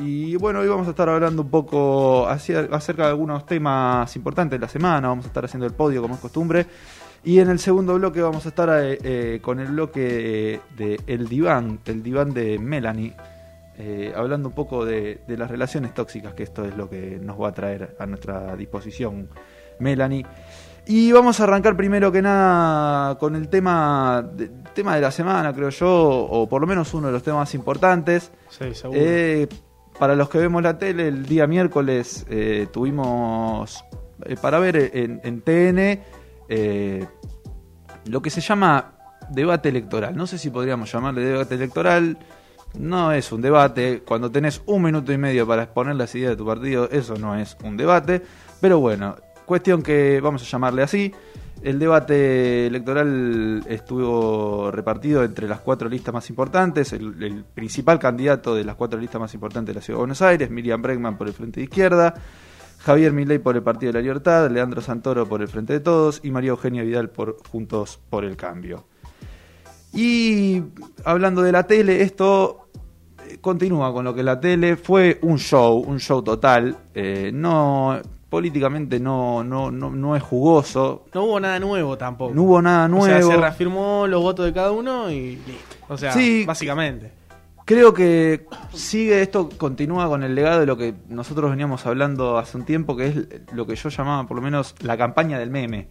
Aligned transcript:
Y 0.00 0.36
bueno, 0.36 0.60
hoy 0.60 0.68
vamos 0.68 0.86
a 0.86 0.90
estar 0.90 1.08
hablando 1.08 1.42
un 1.42 1.50
poco 1.50 2.26
hacia- 2.28 2.68
acerca 2.72 3.04
de 3.04 3.08
algunos 3.10 3.44
temas 3.46 4.14
importantes 4.16 4.58
de 4.58 4.64
la 4.66 4.70
semana. 4.70 5.08
Vamos 5.08 5.26
a 5.26 5.28
estar 5.28 5.44
haciendo 5.44 5.66
el 5.66 5.72
podio 5.72 6.00
como 6.02 6.14
es 6.14 6.20
costumbre. 6.20 6.66
Y 7.22 7.38
en 7.40 7.50
el 7.50 7.58
segundo 7.58 7.94
bloque 7.96 8.22
vamos 8.22 8.46
a 8.46 8.48
estar 8.48 8.68
eh, 8.82 8.98
eh, 9.02 9.40
con 9.42 9.60
el 9.60 9.68
bloque 9.68 10.54
eh, 10.54 10.60
de 10.76 11.00
El 11.06 11.28
Diván, 11.28 11.80
el 11.84 12.02
diván 12.02 12.32
de 12.32 12.58
Melanie. 12.58 13.14
eh, 13.78 14.12
hablando 14.16 14.48
un 14.50 14.54
poco 14.54 14.84
de, 14.84 15.20
de 15.26 15.36
las 15.38 15.50
relaciones 15.50 15.92
tóxicas, 15.94 16.34
que 16.34 16.42
esto 16.42 16.64
es 16.64 16.76
lo 16.76 16.88
que 16.90 17.18
nos 17.22 17.40
va 17.40 17.48
a 17.48 17.52
traer 17.52 17.96
a 17.98 18.06
nuestra 18.06 18.54
disposición 18.56 19.28
Melanie. 19.78 20.24
Y 20.86 21.12
vamos 21.12 21.40
a 21.40 21.44
arrancar 21.44 21.76
primero 21.76 22.10
que 22.10 22.20
nada 22.22 23.16
con 23.18 23.36
el 23.36 23.48
tema 23.48 24.22
de, 24.34 24.48
tema 24.74 24.94
de 24.96 25.00
la 25.02 25.10
semana, 25.10 25.52
creo 25.54 25.68
yo, 25.70 25.88
o 25.90 26.48
por 26.48 26.60
lo 26.60 26.66
menos 26.66 26.92
uno 26.94 27.06
de 27.08 27.12
los 27.12 27.22
temas 27.22 27.54
importantes. 27.54 28.32
Sí, 28.48 28.74
seguro. 28.74 28.98
Para 30.00 30.16
los 30.16 30.30
que 30.30 30.38
vemos 30.38 30.62
la 30.62 30.78
tele, 30.78 31.08
el 31.08 31.26
día 31.26 31.46
miércoles 31.46 32.24
eh, 32.30 32.68
tuvimos 32.72 33.84
eh, 34.24 34.34
para 34.40 34.58
ver 34.58 34.92
en, 34.94 35.20
en 35.22 35.42
TN 35.42 36.02
eh, 36.48 37.06
lo 38.06 38.22
que 38.22 38.30
se 38.30 38.40
llama 38.40 38.94
debate 39.28 39.68
electoral. 39.68 40.16
No 40.16 40.26
sé 40.26 40.38
si 40.38 40.48
podríamos 40.48 40.90
llamarle 40.90 41.20
debate 41.20 41.54
electoral. 41.54 42.16
No 42.78 43.12
es 43.12 43.30
un 43.30 43.42
debate. 43.42 44.02
Cuando 44.02 44.30
tenés 44.30 44.62
un 44.64 44.84
minuto 44.84 45.12
y 45.12 45.18
medio 45.18 45.46
para 45.46 45.64
exponer 45.64 45.96
las 45.96 46.14
ideas 46.14 46.30
de 46.30 46.36
tu 46.36 46.46
partido, 46.46 46.88
eso 46.90 47.16
no 47.16 47.36
es 47.36 47.58
un 47.62 47.76
debate. 47.76 48.22
Pero 48.58 48.80
bueno, 48.80 49.16
cuestión 49.44 49.82
que 49.82 50.18
vamos 50.22 50.40
a 50.42 50.46
llamarle 50.46 50.82
así. 50.82 51.12
El 51.62 51.78
debate 51.78 52.66
electoral 52.66 53.62
estuvo 53.68 54.70
repartido 54.70 55.22
entre 55.22 55.46
las 55.46 55.60
cuatro 55.60 55.90
listas 55.90 56.14
más 56.14 56.30
importantes. 56.30 56.94
El, 56.94 57.44
principal 57.54 57.98
candidato 57.98 58.54
de 58.54 58.64
las 58.64 58.76
cuatro 58.76 58.98
listas 58.98 59.20
más 59.20 59.34
importantes 59.34 59.74
de 59.74 59.78
la 59.78 59.84
Ciudad 59.84 59.98
de 59.98 60.00
Buenos 60.00 60.22
Aires, 60.22 60.50
Miriam 60.50 60.80
Bregman 60.80 61.18
por 61.18 61.26
el 61.26 61.34
Frente 61.34 61.60
de 61.60 61.64
Izquierda, 61.64 62.14
Javier 62.78 63.12
Milei 63.12 63.38
por 63.38 63.56
el 63.56 63.62
Partido 63.62 63.92
de 63.92 63.98
la 63.98 64.02
Libertad, 64.02 64.50
Leandro 64.50 64.80
Santoro 64.80 65.28
por 65.28 65.42
el 65.42 65.48
Frente 65.48 65.74
de 65.74 65.80
Todos 65.80 66.20
y 66.24 66.30
María 66.30 66.50
Eugenia 66.50 66.82
Vidal 66.82 67.10
por 67.10 67.36
Juntos 67.48 68.00
por 68.08 68.24
el 68.24 68.36
Cambio. 68.36 68.86
Y 69.92 70.62
hablando 71.04 71.42
de 71.42 71.52
la 71.52 71.64
tele, 71.64 72.00
esto 72.00 72.68
eh, 73.28 73.36
continúa 73.38 73.92
con 73.92 74.06
lo 74.06 74.14
que 74.14 74.22
la 74.22 74.40
tele 74.40 74.76
fue 74.76 75.18
un 75.22 75.38
show, 75.38 75.84
un 75.86 76.00
show 76.00 76.22
total. 76.22 76.74
eh, 76.94 77.30
no 77.34 78.00
políticamente 78.30 78.98
no, 79.00 79.44
no, 79.44 79.70
no, 79.70 79.90
no 79.90 80.16
es 80.16 80.22
jugoso. 80.22 81.04
No 81.12 81.24
hubo 81.24 81.40
nada 81.40 81.58
nuevo 81.60 81.98
tampoco. 81.98 82.32
No 82.34 82.42
hubo 82.44 82.62
nada 82.62 82.86
O 82.86 83.02
sea, 83.04 83.16
nuevo. 83.18 83.30
se 83.32 83.36
reafirmó 83.36 84.06
los 84.06 84.22
votos 84.22 84.46
de 84.46 84.52
cada 84.52 84.70
uno 84.70 85.10
y 85.10 85.36
listo. 85.36 85.76
O 85.88 85.98
sea, 85.98 86.12
Sí. 86.12 86.44
básicamente. 86.46 87.12
Creo 87.66 87.92
que 87.94 88.46
sigue 88.72 89.20
esto, 89.22 89.48
continúa 89.56 90.08
con 90.08 90.22
el 90.24 90.34
legado 90.34 90.60
de 90.60 90.66
lo 90.66 90.76
que 90.76 90.94
nosotros 91.08 91.50
veníamos 91.50 91.86
hablando 91.86 92.38
hace 92.38 92.56
un 92.56 92.64
tiempo, 92.64 92.96
que 92.96 93.06
es 93.08 93.16
lo 93.52 93.66
que 93.66 93.76
yo 93.76 93.88
llamaba 93.90 94.26
por 94.26 94.36
lo 94.36 94.42
menos 94.42 94.74
la 94.80 94.96
campaña 94.96 95.38
del 95.38 95.50
meme. 95.50 95.86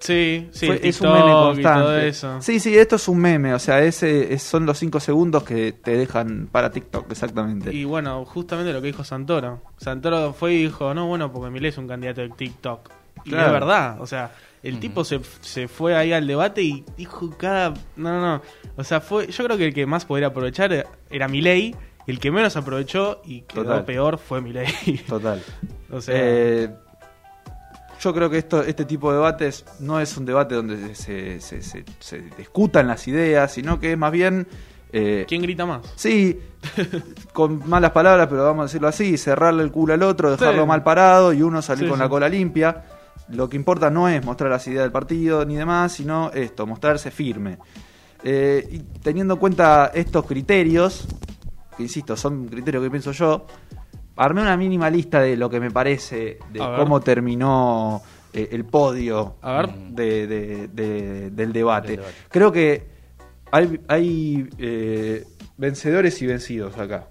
Sí, 0.00 0.48
sí, 0.52 0.66
Fue- 0.66 0.80
es 0.86 1.00
un 1.00 1.12
meme 1.12 1.30
constante. 1.32 1.80
todo 1.82 1.98
eso. 1.98 2.42
Sí, 2.42 2.60
sí, 2.60 2.76
esto 2.76 2.96
es 2.96 3.08
un 3.08 3.18
meme, 3.18 3.54
o 3.54 3.58
sea, 3.58 3.82
ese 3.82 4.34
es- 4.34 4.42
son 4.42 4.66
los 4.66 4.78
cinco 4.78 5.00
segundos 5.00 5.44
que 5.44 5.72
te 5.72 5.96
dejan 5.96 6.48
para 6.52 6.70
TikTok, 6.70 7.10
exactamente. 7.10 7.72
Y 7.72 7.84
bueno, 7.84 8.24
justamente 8.26 8.72
lo 8.72 8.80
que 8.82 8.88
dijo 8.88 9.02
Santoro. 9.04 9.62
Santoro 9.78 10.34
fue 10.34 10.52
y 10.54 10.62
dijo, 10.64 10.92
no, 10.92 11.06
bueno, 11.06 11.32
porque 11.32 11.50
Milei 11.50 11.70
es 11.70 11.78
un 11.78 11.88
candidato 11.88 12.20
de 12.20 12.28
TikTok. 12.30 12.90
Y 13.24 13.30
Claro. 13.30 13.46
es 13.46 13.52
verdad, 13.52 14.00
o 14.00 14.06
sea, 14.06 14.32
el 14.62 14.78
tipo 14.80 15.04
se, 15.04 15.20
se 15.40 15.68
fue 15.68 15.96
ahí 15.96 16.12
al 16.12 16.26
debate 16.26 16.62
y 16.62 16.84
dijo 16.98 17.30
cada... 17.38 17.70
No, 17.96 18.10
no, 18.10 18.20
no. 18.20 18.42
O 18.76 18.84
sea, 18.84 19.00
fue 19.00 19.28
yo 19.28 19.44
creo 19.44 19.56
que 19.56 19.68
el 19.68 19.74
que 19.74 19.86
más 19.86 20.04
podría 20.04 20.26
aprovechar 20.28 20.86
era 21.10 21.28
Milei. 21.28 21.74
El 22.06 22.18
que 22.18 22.30
menos 22.30 22.54
aprovechó 22.56 23.22
y 23.24 23.42
quedó 23.42 23.62
Total. 23.64 23.84
peor 23.86 24.18
fue 24.18 24.42
Milei. 24.42 24.98
Total. 25.08 25.40
o 25.90 26.00
sea, 26.02 26.14
Eh, 26.18 26.70
yo 28.04 28.14
creo 28.14 28.30
que 28.30 28.38
esto, 28.38 28.62
este 28.62 28.84
tipo 28.84 29.10
de 29.10 29.16
debates 29.16 29.64
no 29.80 29.98
es 29.98 30.16
un 30.16 30.24
debate 30.26 30.54
donde 30.54 30.94
se, 30.94 31.40
se- 31.40 31.62
se- 31.62 31.84
se 31.98 32.20
discutan 32.38 32.86
las 32.86 33.08
ideas, 33.08 33.50
sino 33.52 33.80
que 33.80 33.92
es 33.92 33.98
más 33.98 34.12
bien... 34.12 34.46
eh, 34.92 35.24
¿quién 35.26 35.42
grita 35.42 35.66
más? 35.66 35.80
Sí, 35.96 36.38
con 37.32 37.68
malas 37.68 37.90
palabras, 37.92 38.28
pero 38.28 38.44
vamos 38.44 38.62
a 38.62 38.66
decirlo 38.66 38.88
así, 38.88 39.16
cerrarle 39.16 39.62
el 39.62 39.72
culo 39.72 39.94
al 39.94 40.02
otro, 40.02 40.30
dejarlo 40.30 40.62
Sí. 40.62 40.68
mal 40.68 40.82
parado 40.82 41.32
y 41.32 41.42
uno 41.42 41.62
salir 41.62 41.84
Sí, 41.84 41.88
con 41.90 41.98
sí. 41.98 42.02
la 42.02 42.08
cola 42.08 42.28
limpia. 42.28 42.84
Lo 43.30 43.48
que 43.48 43.56
importa 43.56 43.88
no 43.90 44.08
es 44.08 44.22
mostrar 44.24 44.50
las 44.50 44.66
ideas 44.68 44.82
del 44.84 44.92
partido 44.92 45.44
ni 45.46 45.56
demás, 45.56 45.92
sino 45.92 46.30
esto, 46.32 46.66
mostrarse 46.66 47.10
firme. 47.10 47.58
Eh, 48.22 48.68
y 48.70 48.78
teniendo 49.00 49.34
en 49.34 49.40
cuenta 49.40 49.90
estos 49.94 50.26
criterios, 50.26 51.06
que 51.76 51.82
insisto, 51.82 52.16
son 52.16 52.46
criterios 52.48 52.84
que 52.84 52.90
pienso 52.90 53.12
yo, 53.12 53.46
armé 54.16 54.42
una 54.42 54.56
mínima 54.56 54.88
lista 54.90 55.20
de 55.20 55.36
lo 55.36 55.48
que 55.50 55.60
me 55.60 55.70
parece 55.70 56.38
de 56.52 56.58
cómo 56.58 57.00
terminó 57.00 58.02
eh, 58.32 58.48
el 58.52 58.64
podio 58.64 59.36
A 59.42 59.52
ver. 59.58 59.70
de- 59.74 60.26
de- 60.26 60.68
de- 60.68 61.30
del 61.30 61.52
debate. 61.52 61.88
Del 61.88 61.96
debate. 61.98 62.14
Creo 62.30 62.50
que 62.52 62.86
hay, 63.50 63.80
hay 63.88 64.48
eh, 64.58 65.24
vencedores 65.56 66.20
y 66.22 66.26
vencidos 66.26 66.76
acá. 66.78 67.08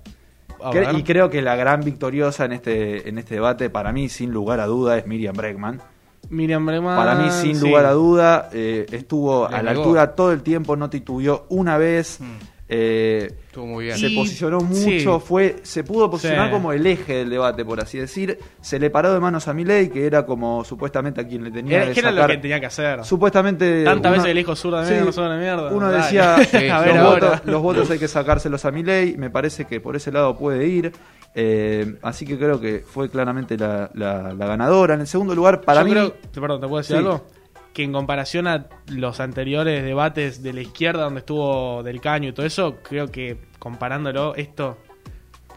Cre- 0.60 0.98
y 0.98 1.04
creo 1.04 1.30
que 1.30 1.42
la 1.42 1.56
gran 1.58 1.82
victoriosa 1.82 2.46
en 2.46 2.54
este, 2.54 3.10
en 3.10 3.18
este 3.18 3.36
debate, 3.36 3.70
para 3.70 3.92
mí, 3.92 4.08
sin 4.10 4.32
lugar 4.32 4.60
a 4.62 4.66
duda, 4.66 4.98
es 4.98 5.06
Miriam 5.08 5.36
Bregman. 5.36 5.82
Miriam 6.30 6.66
Breman. 6.66 6.96
Para 6.96 7.16
mí, 7.16 7.30
sin 7.32 7.58
sí. 7.58 7.68
lugar 7.68 7.86
a 7.86 7.92
duda, 7.92 8.50
eh, 8.54 8.86
estuvo 8.94 9.46
a 9.46 9.62
la 9.62 9.72
altura 9.72 10.16
todo 10.16 10.32
el 10.32 10.42
tiempo, 10.42 10.78
no 10.78 10.90
titubeó 10.90 11.46
una 11.50 11.78
vez. 11.78 12.20
Mm. 12.22 12.53
Eh, 12.76 13.28
Estuvo 13.46 13.68
muy 13.68 13.86
bien. 13.86 13.98
se 13.98 14.08
Y- 14.08 14.16
posicionó 14.16 14.60
sí. 14.62 14.66
mucho, 14.96 15.20
fue, 15.20 15.58
se 15.62 15.84
pudo 15.84 16.10
posicionar 16.10 16.48
Sí. 16.48 16.54
como 16.54 16.74
el 16.74 16.86
eje 16.88 17.18
del 17.18 17.30
debate, 17.30 17.64
por 17.64 17.80
así 17.80 18.00
decir. 18.00 18.40
Se 18.62 18.80
le 18.80 18.90
paró 18.90 19.14
de 19.14 19.20
manos 19.20 19.48
a 19.48 19.54
Milei, 19.54 19.90
que 19.90 20.08
era 20.08 20.26
como 20.26 20.64
supuestamente 20.64 21.22
a 21.22 21.28
quien 21.28 21.44
le 21.44 21.52
tenía 21.52 21.84
Era, 21.84 21.94
que 21.94 22.00
era 22.00 22.12
lo 22.12 22.26
que 22.26 22.38
tenía 22.38 22.60
que 22.60 22.66
hacer. 22.66 23.06
Supuestamente. 23.06 23.84
Tantas 23.84 24.12
veces 24.14 24.26
le 24.34 24.34
dijo 24.40 24.56
zurda 24.56 24.82
de 24.82 24.88
Sí, 24.88 25.04
mierda, 25.04 25.30
de 25.36 25.40
mierda. 25.40 25.72
Uno 25.72 25.92
Dale. 25.92 26.04
decía, 26.04 26.38
Sí, 26.50 26.68
a 26.68 26.86
los, 26.86 27.04
votos, 27.06 27.24
ahora. 27.30 27.42
los 27.46 27.62
votos 27.62 27.92
hay 27.92 28.00
que 28.00 28.08
sacárselos 28.08 28.66
a 28.66 28.72
Milei. 28.72 29.18
Me 29.18 29.30
parece 29.30 29.66
que 29.66 29.80
por 29.80 29.96
ese 29.96 30.12
lado 30.12 30.36
puede 30.36 30.66
ir. 30.68 30.92
Eh, 31.36 31.96
así 32.02 32.26
que 32.26 32.38
creo 32.38 32.60
que 32.60 32.84
fue 32.86 33.10
claramente 33.10 33.56
la, 33.58 33.90
la- 33.94 34.34
la 34.34 34.46
ganadora. 34.48 34.96
En 34.96 35.02
el 35.02 35.08
segundo 35.08 35.36
lugar, 35.36 35.62
para 35.62 35.82
Yo 35.82 35.86
mí. 35.86 35.92
creo, 35.92 36.14
perdón, 36.34 36.62
¿te 36.62 36.68
puedo 36.68 36.78
decir 36.82 36.96
Sí. 36.96 37.00
algo? 37.04 37.26
Que 37.74 37.84
en 37.84 37.92
comparación 37.92 38.48
a 38.48 38.68
los 38.88 39.20
anteriores 39.20 39.84
debates 39.84 40.44
de 40.44 40.54
la 40.54 40.62
izquierda, 40.62 41.04
donde 41.06 41.20
estuvo 41.22 41.82
Del 41.84 42.00
Caño 42.02 42.30
y 42.30 42.32
todo 42.34 42.46
eso, 42.46 42.78
creo 42.88 43.12
que 43.12 43.38
comparándolo, 43.60 44.36
esto 44.36 44.78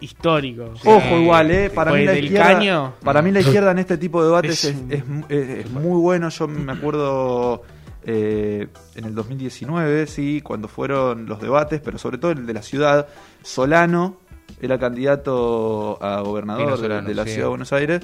histórico. 0.00 0.64
O 0.74 0.76
sea, 0.76 0.96
Ojo 0.96 1.18
igual, 1.18 1.50
eh, 1.50 1.70
para 1.70 1.90
Pues 1.90 2.00
mí 2.00 2.06
la 2.06 2.12
del 2.12 2.24
izquierda, 2.24 2.52
caño. 2.54 2.94
para 3.02 3.22
mí 3.22 3.32
la 3.32 3.40
izquierda 3.40 3.70
en 3.70 3.78
este 3.78 3.96
tipo 3.98 4.20
de 4.20 4.26
debates 4.28 4.52
Es 4.52 4.64
es, 4.64 4.76
un- 4.76 5.24
es, 5.28 5.38
es- 5.38 5.64
es 5.66 5.70
muy 5.70 6.00
bueno. 6.00 6.28
Yo 6.28 6.48
me 6.48 6.72
acuerdo 6.72 7.62
eh, 8.04 8.68
en 8.94 9.04
el 9.04 9.14
2019, 9.14 10.06
sí, 10.06 10.40
cuando 10.42 10.68
fueron 10.68 11.26
los 11.26 11.40
debates, 11.40 11.80
pero 11.84 11.98
sobre 11.98 12.18
todo 12.18 12.30
el 12.32 12.46
de 12.46 12.52
la 12.54 12.62
ciudad, 12.62 13.08
Solano 13.42 14.18
era 14.60 14.78
candidato 14.78 15.98
a 16.02 16.20
gobernador 16.20 16.70
de- 16.72 16.76
Solano, 16.76 17.08
de 17.08 17.14
la 17.14 17.24
sí. 17.24 17.30
ciudad 17.30 17.46
de 17.46 17.50
Buenos 17.50 17.72
Aires 17.72 18.02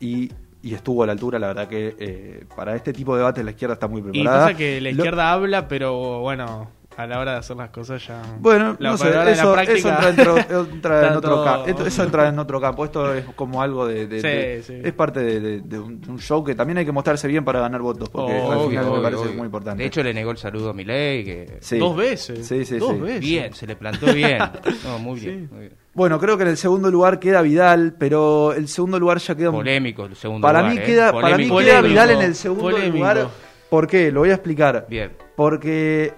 y, 0.00 0.30
y 0.62 0.74
estuvo 0.74 1.02
a 1.02 1.06
la 1.06 1.12
altura. 1.12 1.38
La 1.38 1.48
verdad 1.48 1.68
que 1.68 1.94
eh, 1.98 2.44
para 2.56 2.74
este 2.76 2.92
tipo 2.92 3.14
de 3.14 3.20
debates 3.20 3.44
la 3.44 3.50
izquierda 3.52 3.74
está 3.74 3.88
muy 3.88 4.00
Y 4.00 4.04
preparada. 4.04 4.46
pasa 4.46 4.56
que 4.56 4.80
la 4.80 4.90
Lo- 4.90 4.96
izquierda 4.96 5.32
habla, 5.32 5.68
pero 5.68 6.20
bueno, 6.20 6.70
a 6.96 7.06
la 7.06 7.20
hora 7.20 7.32
de 7.32 7.38
hacer 7.38 7.56
las 7.58 7.68
cosas 7.68 8.06
ya. 8.06 8.22
Bueno, 8.40 8.74
la, 8.78 8.90
no 8.92 8.96
sé, 8.96 9.08
eso, 9.10 9.14
la 9.48 9.52
práctica, 9.52 9.76
eso 9.78 9.88
entra, 10.08 10.34
dentro- 10.34 10.38
entra 10.72 11.08
en 11.08 11.16
otro 11.16 11.30
todo- 11.30 11.44
campo. 11.44 11.66
Esto- 11.66 11.86
Eso 11.86 12.02
entra 12.04 12.28
en 12.28 12.38
otro 12.38 12.58
campo. 12.60 12.84
Esto 12.86 13.12
es 13.14 13.24
como 13.36 13.60
algo 13.60 13.86
de. 13.86 14.06
de- 14.06 14.20
Sí, 14.20 14.26
de- 14.28 14.62
sí. 14.62 14.80
Es 14.82 14.92
parte 14.94 15.20
de, 15.20 15.40
de- 15.40 15.60
de 15.60 15.78
un, 15.78 16.18
show 16.18 16.42
que 16.42 16.54
también 16.54 16.78
hay 16.78 16.86
que 16.86 16.92
mostrarse 16.92 17.28
bien 17.28 17.44
para 17.44 17.60
ganar 17.60 17.82
votos, 17.82 18.08
porque 18.08 18.32
al 18.32 18.56
Obvio, 18.58 18.70
final 18.70 18.90
me 18.92 19.00
parece 19.02 19.22
obvio. 19.22 19.34
muy 19.34 19.44
importante. 19.44 19.82
De 19.82 19.86
hecho, 19.88 20.02
le 20.02 20.14
negó 20.14 20.30
el 20.30 20.38
saludo 20.38 20.70
a 20.70 20.72
Milei, 20.72 21.22
que 21.24 21.58
Sí. 21.60 21.78
Dos 21.78 21.94
veces. 21.96 22.46
Sí, 22.46 22.64
sí, 22.64 22.78
dos 22.78 22.94
sí. 22.94 23.00
veces. 23.00 23.20
bien, 23.20 23.52
se 23.52 23.66
le 23.66 23.76
plantó 23.76 24.12
bien. 24.14 24.38
No, 24.84 24.98
muy 24.98 25.20
bien. 25.20 25.48
Sí. 25.48 25.54
muy 25.54 25.60
bien. 25.66 25.85
Bueno, 25.96 26.20
creo 26.20 26.36
que 26.36 26.42
en 26.42 26.50
el 26.50 26.56
segundo 26.58 26.90
lugar 26.90 27.18
queda 27.18 27.40
Vidal, 27.40 27.94
pero 27.98 28.52
el 28.52 28.68
segundo 28.68 28.98
lugar 29.00 29.16
ya 29.18 29.34
queda. 29.34 29.50
Polémico 29.50 30.04
el 30.04 30.14
segundo 30.14 30.46
Para 30.46 30.60
lugar, 30.60 30.74
mí 30.74 30.80
¿eh? 30.82 30.84
queda, 30.84 31.10
para 31.12 31.36
mí 31.38 31.48
Polémico. 31.48 31.58
queda. 31.58 31.80
Vidal 31.80 32.10
en 32.10 32.20
el 32.22 32.34
segundo 32.34 32.62
Polémico. 32.64 32.96
lugar. 32.98 33.28
¿Por 33.70 33.86
qué? 33.86 34.12
Lo 34.12 34.20
voy 34.20 34.30
a 34.30 34.34
explicar. 34.34 34.86
Bien. 34.90 35.12
Porque 35.34 36.12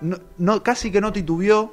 no, 0.00 0.16
no- 0.38 0.62
casi 0.62 0.90
que 0.90 1.00
no 1.02 1.12
titubeó. 1.12 1.70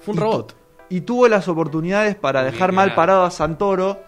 Fue 0.00 0.12
un 0.12 0.18
y 0.18 0.20
tu- 0.20 0.24
robot. 0.24 0.56
Y 0.88 1.00
tuvo 1.02 1.28
las 1.28 1.46
oportunidades 1.48 2.16
para 2.16 2.42
dejar 2.42 2.70
bien, 2.70 2.76
mal 2.76 2.94
parado 2.96 3.22
a 3.24 3.30
Santoro. 3.30 4.00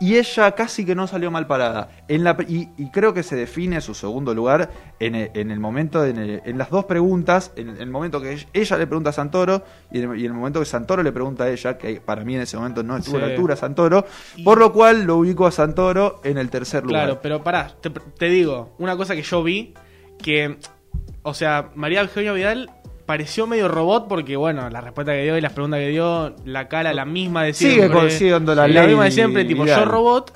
Y 0.00 0.16
ella 0.16 0.52
casi 0.52 0.86
que 0.86 0.94
no 0.94 1.06
salió 1.06 1.30
mal 1.30 1.46
parada. 1.46 1.90
En 2.08 2.24
la, 2.24 2.34
y, 2.48 2.70
y 2.78 2.90
creo 2.90 3.12
que 3.12 3.22
se 3.22 3.36
define 3.36 3.82
su 3.82 3.92
segundo 3.94 4.34
lugar 4.34 4.70
en 4.98 5.14
el, 5.14 5.30
en 5.34 5.50
el 5.50 5.60
momento, 5.60 6.04
en, 6.06 6.16
el- 6.16 6.42
en 6.44 6.56
las 6.56 6.70
dos 6.70 6.86
preguntas, 6.86 7.52
en 7.56 7.68
el 7.68 7.90
momento 7.90 8.18
que 8.20 8.46
ella 8.54 8.78
le 8.78 8.86
pregunta 8.86 9.10
a 9.10 9.12
Santoro 9.12 9.62
y 9.92 9.98
en, 10.00 10.10
el, 10.10 10.16
y 10.18 10.24
en 10.24 10.32
el 10.32 10.38
momento 10.38 10.58
que 10.60 10.64
Santoro 10.66 11.02
le 11.02 11.12
pregunta 11.12 11.44
a 11.44 11.50
ella, 11.50 11.76
que 11.76 12.00
para 12.00 12.24
mí 12.24 12.34
en 12.34 12.40
ese 12.40 12.56
momento 12.56 12.82
no 12.82 12.96
estuvo 12.96 13.18
a 13.18 13.20
la 13.20 13.26
altura 13.26 13.56
Santoro, 13.56 14.06
por 14.42 14.58
lo 14.58 14.72
cual 14.72 15.04
lo 15.04 15.16
ubico 15.18 15.46
a 15.46 15.50
Santoro 15.50 16.20
en 16.24 16.38
el 16.38 16.48
tercer 16.48 16.82
lugar. 16.82 17.04
Claro, 17.04 17.20
pero 17.22 17.44
pará, 17.44 17.70
te, 17.80 17.90
te 17.90 18.26
digo, 18.30 18.74
una 18.78 18.96
cosa 18.96 19.14
que 19.14 19.22
yo 19.22 19.42
vi, 19.42 19.74
que, 20.22 20.56
o 21.22 21.34
sea, 21.34 21.72
María 21.74 22.00
Eugenia 22.00 22.32
Vidal 22.32 22.70
pareció 23.10 23.48
medio 23.48 23.66
robot 23.66 24.06
porque, 24.06 24.36
bueno, 24.36 24.70
la 24.70 24.80
respuesta 24.80 25.10
que 25.12 25.24
dio 25.24 25.36
y 25.36 25.40
las 25.40 25.52
preguntas 25.52 25.80
que 25.80 25.88
dio, 25.88 26.32
la 26.44 26.68
cara 26.68 26.94
la 26.94 27.04
misma 27.04 27.42
de 27.42 27.54
Sigue 27.54 27.72
siempre. 27.72 27.98
con- 27.98 28.10
siendo 28.12 28.54
la 28.54 28.68
la 28.68 28.80
ley 28.82 28.86
misma 28.90 29.06
de 29.06 29.10
siempre, 29.10 29.44
tipo 29.44 29.66
yo 29.66 29.84
robot, 29.84 30.32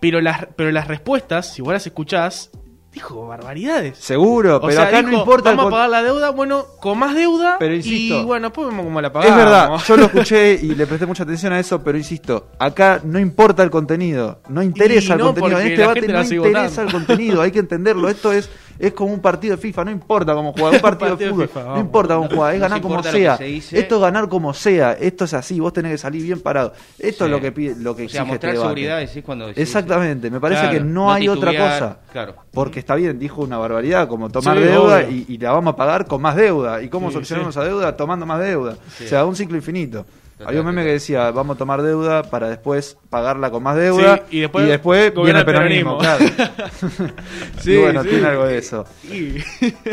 pero 0.00 0.20
las, 0.20 0.46
pero 0.54 0.70
las 0.70 0.86
respuestas, 0.86 1.50
si 1.54 1.62
vos 1.62 1.72
las 1.72 1.86
escuchás, 1.86 2.50
dijo 2.92 3.26
barbaridades. 3.26 3.96
Seguro, 3.96 4.56
O 4.56 4.60
pero 4.60 4.72
sea, 4.74 4.82
acá 4.88 4.98
dijo, 4.98 5.12
no 5.12 5.18
importa. 5.20 5.50
el 5.50 5.56
Vamos 5.56 5.72
a 5.72 5.74
pagar 5.76 5.88
la 5.90 6.02
deuda, 6.02 6.28
bueno, 6.30 6.66
con 6.78 6.98
más 6.98 7.14
deuda. 7.14 7.56
Pero 7.58 7.74
insisto, 7.74 8.20
y 8.20 8.24
bueno, 8.24 8.48
después 8.48 8.66
vemos 8.68 8.84
cómo 8.84 9.00
la 9.00 9.10
pagamos. 9.10 9.38
Es 9.38 9.44
verdad, 9.44 9.70
yo 9.88 9.96
lo 9.96 10.04
escuché 10.12 10.54
y 10.60 10.74
le 10.74 10.86
presté 10.86 11.06
mucha 11.06 11.22
atención 11.22 11.54
a 11.54 11.58
eso, 11.58 11.82
pero 11.82 11.96
insisto, 11.96 12.48
acá 12.58 13.00
no 13.02 13.18
importa 13.18 13.62
el 13.62 13.70
contenido, 13.70 14.40
no 14.50 14.62
interesa 14.62 15.10
Y 15.10 15.12
el 15.12 15.18
no, 15.20 15.24
contenido. 15.26 15.58
En 15.60 15.66
este 15.68 15.80
debate 15.80 16.08
no 16.08 16.24
sigue 16.24 16.36
interesa 16.36 16.68
votando. 16.82 16.82
el 16.82 16.92
contenido, 16.92 17.40
hay 17.40 17.50
que 17.50 17.60
entenderlo. 17.60 18.08
Esto 18.10 18.32
es 18.32 18.50
es 18.80 18.92
como 18.94 19.12
un 19.12 19.20
partido 19.20 19.54
de 19.56 19.60
FIFA, 19.62 19.84
no 19.84 19.90
importa 19.90 20.34
cómo 20.34 20.52
juega, 20.52 20.70
un 20.70 20.80
partido, 20.80 21.10
partido 21.10 21.16
de 21.16 21.24
de 21.24 21.30
fútbol, 21.30 21.48
FIFA, 21.48 21.60
no 21.60 21.66
vamos. 21.66 21.80
importa 21.84 22.14
cómo 22.16 22.28
juega, 22.28 22.54
es 22.54 22.60
ganar 22.60 22.80
como 22.80 23.02
sea. 23.02 23.34
Esto 23.36 23.94
es 23.96 24.00
ganar 24.00 24.28
como 24.28 24.54
sea, 24.54 24.92
esto 24.92 25.24
es 25.26 25.34
así, 25.34 25.60
vos 25.60 25.72
tenés 25.72 25.92
que 25.92 25.98
salir 25.98 26.22
bien 26.22 26.40
parado. 26.40 26.72
Esto 26.98 27.26
es 27.26 27.30
lo 27.30 27.40
que 27.40 27.52
pide, 27.52 27.76
lo 27.76 27.94
que 27.94 28.02
O 28.02 28.04
exige 28.06 28.22
sea, 28.22 28.24
mostrar 28.24 28.54
este 28.54 28.64
seguridad 28.66 28.98
decís 28.98 29.22
cuando 29.24 29.46
decís- 29.48 29.58
Exactamente, 29.62 30.30
me 30.30 30.40
parece 30.40 30.62
Claro, 30.62 30.78
que 30.78 30.84
no, 30.84 30.90
no 31.04 31.12
hay 31.12 31.28
otra 31.28 31.50
cosa. 31.52 31.98
claro. 32.12 32.34
Porque 32.52 32.80
está 32.80 32.94
bien, 32.96 33.18
dijo 33.18 33.42
una 33.42 33.58
barbaridad 33.58 34.08
como 34.08 34.28
tomar 34.30 34.56
Sí, 34.56 34.64
deuda 34.64 35.02
y, 35.04 35.24
y 35.28 35.38
la 35.38 35.52
vamos 35.52 35.74
a 35.74 35.76
pagar 35.76 36.06
con 36.06 36.20
más 36.20 36.34
deuda. 36.34 36.82
¿Y 36.82 36.88
cómo 36.88 37.08
Sí, 37.08 37.14
solucionamos 37.14 37.54
esa 37.56 37.64
deuda? 37.64 37.96
Tomando 37.96 38.26
más 38.26 38.40
deuda. 38.40 38.72
O 39.04 39.06
sea, 39.06 39.24
un 39.24 39.36
ciclo 39.36 39.56
infinito. 39.56 40.04
Había 40.46 40.60
un 40.60 40.66
meme 40.66 40.84
que 40.84 40.92
decía, 40.92 41.30
vamos 41.30 41.56
a 41.56 41.58
tomar 41.58 41.82
deuda 41.82 42.22
para 42.22 42.48
después 42.48 42.96
pagarla 43.08 43.50
con 43.50 43.62
más 43.62 43.76
deuda. 43.76 44.22
Sí, 44.30 44.38
y 44.38 44.40
después 44.40 45.14
viene 45.14 45.38
el 45.40 45.44
peronismo. 45.44 45.98
claro. 45.98 46.24
Sí, 47.60 47.72
y 47.72 47.76
bueno, 47.76 48.02
sí. 48.02 48.08
tiene 48.08 48.26
algo 48.26 48.46
de 48.46 48.58
eso. 48.58 48.84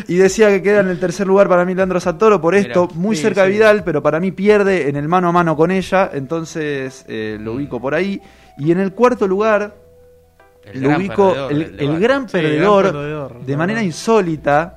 Y- 0.08 0.16
decía 0.16 0.50
que 0.50 0.62
queda 0.62 0.80
en 0.80 0.88
el 0.90 1.00
tercer 1.00 1.28
lugar 1.28 1.48
para 1.50 1.66
mí 1.66 1.76
Leandro 1.76 2.00
Santoro 2.00 2.40
por 2.40 2.56
esto, 2.56 2.88
Mira, 2.88 3.00
muy 3.00 3.16
sí, 3.16 3.22
cerca 3.24 3.44
de. 3.44 3.50
Vidal, 3.50 3.84
pero 3.84 4.02
para 4.02 4.20
mí 4.20 4.32
pierde 4.32 4.90
en 4.90 4.96
el 4.96 5.08
mano 5.08 5.30
a 5.30 5.32
mano 5.32 5.56
con 5.56 5.72
ella, 5.72 6.10
entonces 6.14 7.06
eh, 7.08 7.38
lo 7.40 7.54
ubico 7.54 7.82
por 7.82 7.94
ahí. 7.94 8.22
Y 8.58 8.72
en 8.72 8.80
el 8.80 8.94
cuarto 8.94 9.28
lugar 9.28 9.76
El 10.64 10.82
lo 10.82 10.98
ubico 10.98 11.34
perdedor 11.34 11.52
el, 11.52 12.00
gran 12.00 12.28
Sí, 12.28 12.32
perdedor, 12.34 12.84
gran 12.84 12.94
perdedor, 12.96 13.42
de 13.42 13.58
manera 13.58 13.84
insólita. 13.84 14.77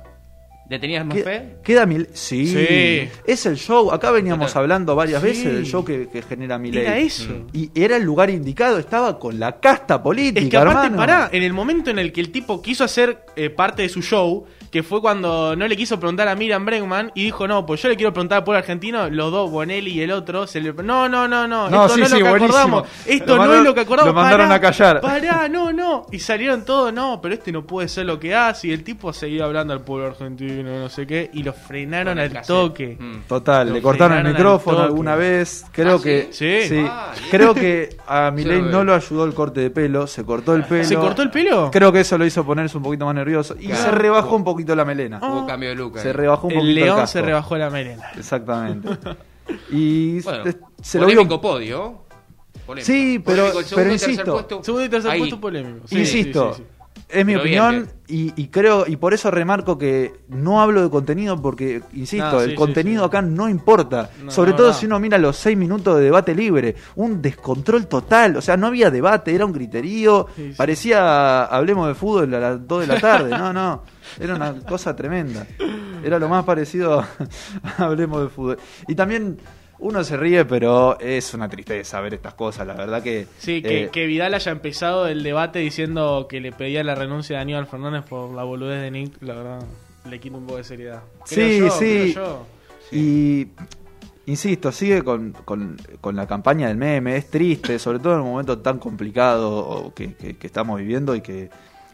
¿Le 0.71 0.79
tenías 0.79 1.05
más 1.05 1.17
que- 1.17 1.23
fe? 1.23 1.55
Queda 1.65 1.85
mil. 1.85 2.07
Sí, 2.13 2.47
Sí. 2.47 3.09
Es 3.27 3.45
el 3.45 3.57
show. 3.57 3.91
Acá 3.91 4.09
veníamos 4.11 4.47
Total. 4.47 4.63
hablando 4.63 4.95
varias 4.95 5.21
Sí. 5.21 5.27
veces 5.27 5.53
del 5.53 5.65
show 5.65 5.83
que, 5.83 6.07
que 6.07 6.21
genera 6.21 6.57
Milei. 6.57 6.83
Era 6.85 6.97
eso. 6.97 7.45
Y 7.51 7.69
era 7.75 7.97
el 7.97 8.03
lugar 8.03 8.29
indicado, 8.29 8.79
estaba 8.79 9.19
con 9.19 9.37
la 9.37 9.59
casta 9.59 10.01
política, 10.01 10.39
Es 10.39 10.49
que 10.49 10.55
aparte, 10.55 10.85
hermano. 10.85 10.95
pará, 10.95 11.29
en 11.33 11.43
el 11.43 11.51
momento 11.51 11.89
en 11.91 11.99
el 11.99 12.13
que 12.13 12.21
el 12.21 12.31
tipo 12.31 12.61
quiso 12.61 12.85
hacer 12.85 13.25
eh, 13.35 13.49
parte 13.49 13.81
de 13.81 13.89
su 13.89 14.01
show, 14.01 14.45
que 14.71 14.83
fue 14.83 15.01
cuando 15.01 15.55
no 15.55 15.67
le 15.67 15.75
quiso 15.75 15.99
preguntar 15.99 16.27
a 16.29 16.35
Miriam 16.35 16.65
Bregman 16.65 17.11
y 17.13 17.25
dijo, 17.25 17.45
no, 17.47 17.65
pues 17.65 17.81
yo 17.81 17.89
le 17.89 17.97
quiero 17.97 18.13
preguntar 18.13 18.37
al 18.39 18.43
pueblo 18.45 18.59
argentino, 18.59 19.09
los 19.09 19.29
dos, 19.31 19.51
Bonelli 19.51 19.91
y 19.91 20.01
el 20.01 20.11
otro, 20.11 20.47
se 20.47 20.61
le... 20.61 20.71
no, 20.73 21.09
no, 21.09 21.27
no, 21.27 21.45
no, 21.47 21.69
No, 21.69 21.85
esto 21.87 21.95
sí, 21.95 21.99
no 21.99 22.05
es 22.05 22.11
sí, 22.13 22.19
lo 22.19 22.23
que 22.25 22.29
buenísimo. 22.29 22.57
acordamos, 22.57 22.87
esto 23.05 23.35
no 23.37 23.53
es 23.53 23.63
lo 23.63 23.73
que 23.73 23.79
acordamos. 23.81 24.13
lo 24.15 24.19
mandaron 24.21 24.47
pará, 24.47 24.55
a 24.55 24.61
callar. 24.61 25.01
Pará, 25.01 25.49
no, 25.49 25.73
no. 25.73 26.05
Y 26.11 26.19
salieron 26.19 26.63
todos, 26.63 26.93
no, 26.93 27.19
pero 27.21 27.33
este 27.35 27.51
no 27.51 27.63
puede 27.67 27.89
ser 27.89 28.05
lo 28.05 28.17
que 28.17 28.33
hace. 28.33 28.69
Y 28.69 28.71
el 28.71 28.83
tipo 28.85 29.11
seguía 29.11 29.43
hablando 29.43 29.73
al 29.73 29.81
pueblo 29.81 30.07
argentino, 30.07 30.79
no 30.79 30.87
sé 30.87 31.05
qué, 31.05 31.29
y 31.33 31.43
lo 31.43 31.51
frenaron 31.51 32.17
al 32.17 32.29
cassette. 32.31 32.47
toque. 32.47 32.97
Mm. 32.97 33.27
Total, 33.27 33.67
Lo 33.67 33.73
le 33.73 33.81
cortaron 33.81 34.19
el 34.25 34.33
micrófono 34.33 34.79
alguna 34.83 35.15
vez. 35.15 35.65
Creo 35.73 35.97
¿Ah, 35.97 36.01
que. 36.01 36.29
sí? 36.31 36.61
Sí. 36.69 36.85
Ah, 36.87 37.11
creo 37.29 37.53
que 37.53 37.97
a 38.07 38.31
Milei 38.33 38.61
no 38.61 38.85
lo 38.85 38.95
ayudó 38.95 39.25
el 39.25 39.33
corte 39.33 39.59
de 39.59 39.69
pelo, 39.69 40.07
se 40.07 40.23
cortó 40.23 40.55
el 40.55 40.63
pelo. 40.63 40.85
¿Se 40.85 40.95
cortó 40.95 41.23
el 41.23 41.29
pelo? 41.29 41.69
Creo 41.71 41.91
que 41.91 41.99
eso 41.99 42.17
lo 42.17 42.25
hizo 42.25 42.45
ponerse 42.45 42.77
un 42.77 42.83
poquito 42.83 43.05
más 43.05 43.15
nervioso. 43.15 43.55
Y 43.59 43.67
Claro. 43.67 43.83
se 43.83 43.91
rebajó 43.91 44.35
un 44.37 44.43
poquito 44.45 44.60
la 44.75 44.85
melena. 44.85 45.19
Hubo 45.21 45.45
cambio 45.47 45.69
de 45.69 45.75
look. 45.75 45.97
ahí. 45.97 46.03
Se 46.03 46.13
rebajó 46.13 46.47
un 46.47 46.53
poquito 46.53 46.67
El 46.69 46.75
león 46.75 46.95
casco. 46.97 47.07
se 47.13 47.21
rebajó 47.21 47.57
la 47.57 47.69
melena. 47.69 48.11
Exactamente. 48.17 48.89
Y 49.71 50.21
Bueno, 50.21 50.43
se- 50.45 50.57
se 50.81 50.99
lo 50.99 51.05
vio. 51.07 51.15
polémico 51.17 51.41
podio. 51.41 52.03
Polémico. 52.65 52.85
Sí, 52.85 53.19
pero- 53.25 53.37
Polémico, 53.51 53.59
el 53.59 53.65
segundo 53.65 53.75
pero 53.75 53.87
y 53.87 53.91
tercer 53.91 54.09
insisto. 54.09 54.33
puesto, 54.33 54.63
Segundo 54.63 54.85
y 54.85 54.89
tercer 54.89 55.11
ahí. 55.11 55.19
puesto 55.19 55.41
polémico. 55.41 55.87
Sí, 55.87 55.99
Insisto, 55.99 56.53
sí, 56.53 56.61
sí, 56.61 56.67
sí. 56.69 56.80
Es 57.13 57.25
mi 57.25 57.33
Pero 57.33 57.43
bien, 57.43 57.59
opinión 57.61 57.89
y, 58.07 58.33
y 58.41 58.47
creo 58.47 58.85
y 58.87 58.95
por 58.97 59.13
eso 59.13 59.31
remarco 59.31 59.77
que 59.77 60.13
no 60.29 60.61
hablo 60.61 60.81
de 60.83 60.89
contenido 60.89 61.41
porque 61.41 61.81
insisto, 61.93 62.31
No, 62.31 62.39
sí, 62.39 62.49
el 62.49 62.55
contenido 62.55 63.03
sí. 63.03 63.07
acá 63.07 63.21
no 63.21 63.47
importa, 63.49 64.09
No, 64.23 64.31
sobre 64.31 64.51
no, 64.51 64.57
todo 64.57 64.73
si 64.73 64.85
uno 64.85 64.99
mira 64.99 65.17
los 65.17 65.35
seis 65.37 65.57
minutos 65.57 65.97
de 65.97 66.03
debate 66.03 66.35
libre, 66.35 66.75
un 66.95 67.21
descontrol 67.21 67.87
total, 67.87 68.37
o 68.37 68.41
sea, 68.41 68.57
no 68.57 68.67
había 68.67 68.89
debate, 68.91 69.33
era 69.33 69.45
un 69.45 69.53
griterío, 69.53 70.27
parecía 70.57 71.45
hablemos 71.45 71.87
de 71.87 71.95
fútbol 71.95 72.33
a 72.33 72.39
las 72.39 72.67
2 72.67 72.81
de 72.81 72.87
la 72.87 72.99
tarde, 72.99 73.29
no, 73.37 73.53
no, 73.53 73.83
era 74.19 74.35
una 74.35 74.53
cosa 74.61 74.95
tremenda, 74.95 75.45
era 76.03 76.19
lo 76.19 76.27
más 76.29 76.43
parecido 76.43 76.99
a 76.99 77.07
hablemos 77.77 78.23
de 78.23 78.29
fútbol. 78.29 78.57
Y 78.87 78.95
también 78.95 79.37
uno 79.81 80.03
se 80.03 80.15
ríe, 80.15 80.45
pero 80.45 80.97
es 80.99 81.33
una 81.33 81.49
tristeza 81.49 81.99
ver 82.01 82.13
estas 82.13 82.33
cosas, 82.35 82.65
la 82.67 82.75
verdad 82.75 83.01
que... 83.03 83.27
Sí, 83.39 83.61
que, 83.61 83.83
eh, 83.85 83.89
que 83.91 84.05
Vidal 84.05 84.33
haya 84.33 84.51
empezado 84.51 85.07
el 85.07 85.23
debate 85.23 85.59
diciendo 85.59 86.27
que 86.29 86.39
le 86.39 86.51
pedía 86.51 86.83
la 86.83 86.95
renuncia 86.95 87.35
de 87.37 87.41
Aníbal 87.41 87.67
Fernández 87.67 88.03
por 88.07 88.33
la 88.33 88.43
boludez 88.43 88.81
de 88.81 88.91
Nick, 88.91 89.21
la 89.21 89.33
verdad, 89.35 89.63
le 90.09 90.19
quita 90.19 90.37
un 90.37 90.45
poco 90.45 90.57
de 90.57 90.63
seriedad. 90.63 91.01
Creo 91.27 91.47
Sí, 91.49 91.57
yo, 91.59 91.71
sí. 91.71 92.13
creo 92.13 92.25
yo. 92.25 92.45
Y 92.91 93.47
insisto, 94.27 94.71
sigue 94.71 95.01
con, 95.03 95.31
con- 95.45 95.77
con 95.99 96.15
la 96.15 96.27
campaña 96.27 96.67
del 96.67 96.77
meme, 96.77 97.17
es 97.17 97.29
triste, 97.29 97.79
sobre 97.79 97.99
todo 97.99 98.13
en 98.15 98.21
un 98.21 98.27
momento 98.31 98.59
tan 98.59 98.77
complicado 98.79 99.91
que- 99.95 100.13
que 100.15 100.47
estamos 100.47 100.77
viviendo 100.79 101.15
y 101.15 101.21
que 101.21 101.49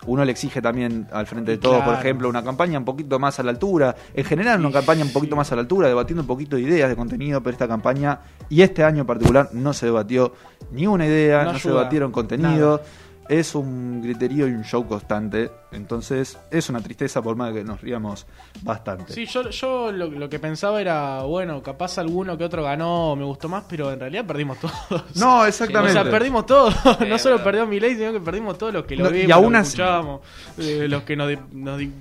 uno 0.07 0.25
le 0.25 0.31
exige 0.31 0.62
también 0.62 1.07
al 1.12 1.27
frente 1.27 1.51
de 1.51 1.57
todo, 1.57 1.83
por 1.83 1.94
ejemplo, 1.94 2.27
una 2.27 2.44
campaña 2.44 2.80
un 2.80 2.86
poquito 2.86 3.19
más 3.19 3.39
a 3.39 3.44
la 3.44 3.51
altura, 3.51 3.95
en 4.13 4.25
general 4.25 4.59
una 4.59 4.71
campaña 4.71 5.04
un 5.04 5.13
poquito 5.13 5.36
más 5.36 5.51
a 5.51 5.56
la 5.56 5.62
altura, 5.62 5.88
debatiendo 5.88 6.21
un 6.24 6.27
poquito 6.27 6.56
de 6.56 6.63
ideas, 6.63 6.89
de 6.89 6.95
contenido, 6.95 7.42
pero 7.42 7.51
esta 7.54 7.68
campaña 7.68 8.19
y 8.50 8.62
este 8.62 8.83
año 8.83 9.01
en 9.01 9.07
particular 9.07 9.50
no 9.54 9.74
se 9.74 9.86
debatió 9.86 10.33
ni 10.71 10.88
una 10.88 11.06
idea, 11.06 11.44
No 11.44 11.54
no, 11.54 11.59
se 11.59 11.69
debatieron 11.69 12.12
contenido. 12.12 12.77
nada. 12.77 13.06
Es 13.29 13.56
un 13.56 14.01
griterío 14.01 14.47
y 14.47 14.51
un 14.51 14.63
show 14.63 14.88
constante, 14.88 15.51
entonces 15.74 16.38
es 16.50 16.69
una 16.69 16.79
tristeza 16.79 17.21
por 17.21 17.35
más 17.35 17.53
que 17.53 17.62
nos 17.63 17.81
ríamos 17.81 18.25
bastante. 18.62 19.12
Sí, 19.12 19.25
yo, 19.25 19.50
yo 19.50 19.91
lo, 19.91 20.07
lo 20.09 20.29
que 20.29 20.39
pensaba 20.39 20.79
era, 20.79 21.24
bueno, 21.24 21.62
capaz 21.62 21.97
alguno 21.97 22.38
que 22.38 22.45
otro 22.45 22.63
ganó, 22.63 23.18
me 23.18 23.25
gustó 23.25 23.50
más, 23.50 23.65
pero 23.68 23.91
en 23.91 24.00
realidad 24.00 24.25
perdimos 24.25 24.57
todos. 24.62 25.03
No, 25.18 25.41
O 25.41 25.45
exactamente. 25.45 25.91
sea, 25.94 26.09
perdimos 26.09 26.45
todos. 26.45 26.74
no 27.07 27.18
solo 27.19 27.44
perdió 27.44 27.68
Milei, 27.68 27.95
sino 27.95 28.13
que 28.13 28.21
perdimos 28.21 28.57
todos 28.57 28.71
los 28.74 28.85
que 28.85 28.95
lo 28.95 29.03
No, 29.03 29.09
y 29.09 29.21
vimos, 29.24 29.31
aún 29.33 29.44
los 29.44 29.51
que 29.51 29.57
así- 29.57 29.69
escuchábamos, 29.71 30.21
eh, 30.59 30.85
los 30.88 31.03
que 31.03 31.15
nos, 31.18 31.30
nos 31.51 31.77
di- 31.80 31.91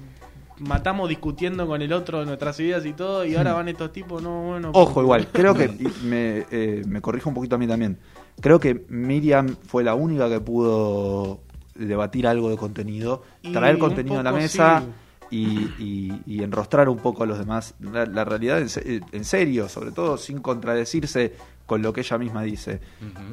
matamos 0.58 1.08
discutiendo 1.08 1.66
con 1.66 1.82
el 1.82 1.92
otro 1.92 2.24
nuestras 2.24 2.58
ideas 2.60 2.86
y 2.86 2.92
todo, 2.92 3.24
y 3.26 3.34
ahora 3.34 3.52
van 3.52 3.68
estos 3.68 3.92
tipos, 3.92 4.22
no, 4.22 4.42
bueno. 4.44 4.70
Ojo, 4.74 5.02
igual, 5.02 5.26
creo 5.32 5.54
que 5.54 5.64
y 5.80 6.04
me, 6.06 6.46
eh, 6.52 6.82
me 6.86 7.00
corrijo 7.00 7.28
un 7.30 7.34
poquito 7.34 7.56
a 7.56 7.58
mí 7.58 7.66
también. 7.66 7.98
Creo 8.40 8.60
que 8.60 8.84
Miriam 8.88 9.56
fue 9.66 9.82
la 9.84 9.94
única 9.94 10.28
que 10.28 10.40
pudo 10.40 11.40
debatir 11.74 12.26
algo 12.26 12.50
de 12.50 12.56
contenido, 12.56 13.22
Y 13.42 13.52
traer 13.52 13.78
contenido 13.78 14.20
a 14.20 14.22
la 14.22 14.32
mesa 14.32 14.82
sí. 15.30 15.36
y, 15.36 15.82
y- 15.82 16.22
y 16.26 16.42
enrostrar 16.42 16.88
un 16.88 16.98
poco 16.98 17.22
a 17.22 17.26
los 17.26 17.38
demás. 17.38 17.74
La, 17.80 18.06
la 18.06 18.24
realidad 18.24 18.58
en, 18.60 19.02
en 19.12 19.24
serio, 19.24 19.68
sobre 19.68 19.90
todo 19.92 20.16
sin 20.16 20.40
contradecirse 20.40 21.34
con 21.66 21.82
lo 21.82 21.92
que 21.92 22.00
ella 22.02 22.16
misma 22.16 22.42
dice. 22.44 22.80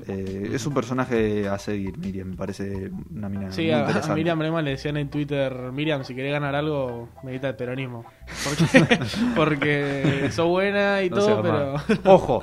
Eh, 0.08 0.50
es 0.54 0.66
un 0.66 0.74
personaje 0.74 1.48
a 1.48 1.60
seguir, 1.60 1.98
Miriam, 2.00 2.30
me 2.30 2.36
parece 2.36 2.90
una 3.16 3.30
mina 3.30 3.52
Sí, 3.52 3.64
muy 3.64 3.72
a, 3.72 3.86
a. 3.88 4.16
Miriam 4.16 4.40
Breman 4.40 4.66
le 4.66 4.72
decían 4.72 4.98
en 4.98 5.10
Twitter, 5.10 5.54
Miriam, 5.72 6.04
si 6.04 6.16
querés 6.16 6.32
ganar 6.32 6.56
algo, 6.56 7.10
medita 7.24 7.50
el 7.50 7.56
peronismo. 7.56 8.04
Porque, 8.44 9.00
porque 9.36 10.30
sos 10.32 10.48
buena 10.48 11.04
y 11.04 11.10
No 11.12 11.18
todo, 11.18 11.42
pero... 11.44 11.76
Ojo, 12.06 12.42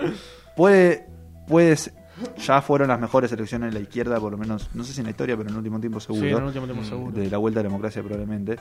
puede, 0.56 1.06
puedes, 1.48 1.92
ya 2.38 2.60
fueron 2.62 2.88
las 2.88 3.00
mejores 3.00 3.30
elecciones 3.32 3.72
de 3.72 3.78
la 3.78 3.82
izquierda, 3.82 4.18
por 4.20 4.32
lo 4.32 4.38
menos, 4.38 4.70
no 4.74 4.84
sé 4.84 4.92
si 4.92 5.00
en 5.00 5.04
la 5.06 5.10
historia, 5.10 5.36
pero 5.36 5.48
en 5.48 5.54
el 5.54 5.58
último 5.58 5.80
tiempo 5.80 6.00
seguro. 6.00 6.22
Sí, 6.26 6.30
en 6.32 6.36
el 6.38 6.44
último 6.44 6.64
tiempo 6.66 6.82
Mm, 6.82 6.88
seguro. 6.88 7.12
de 7.16 7.30
la 7.30 7.38
vuelta 7.38 7.60
a 7.60 7.62
la 7.62 7.68
democracia 7.68 8.02
probablemente. 8.02 8.56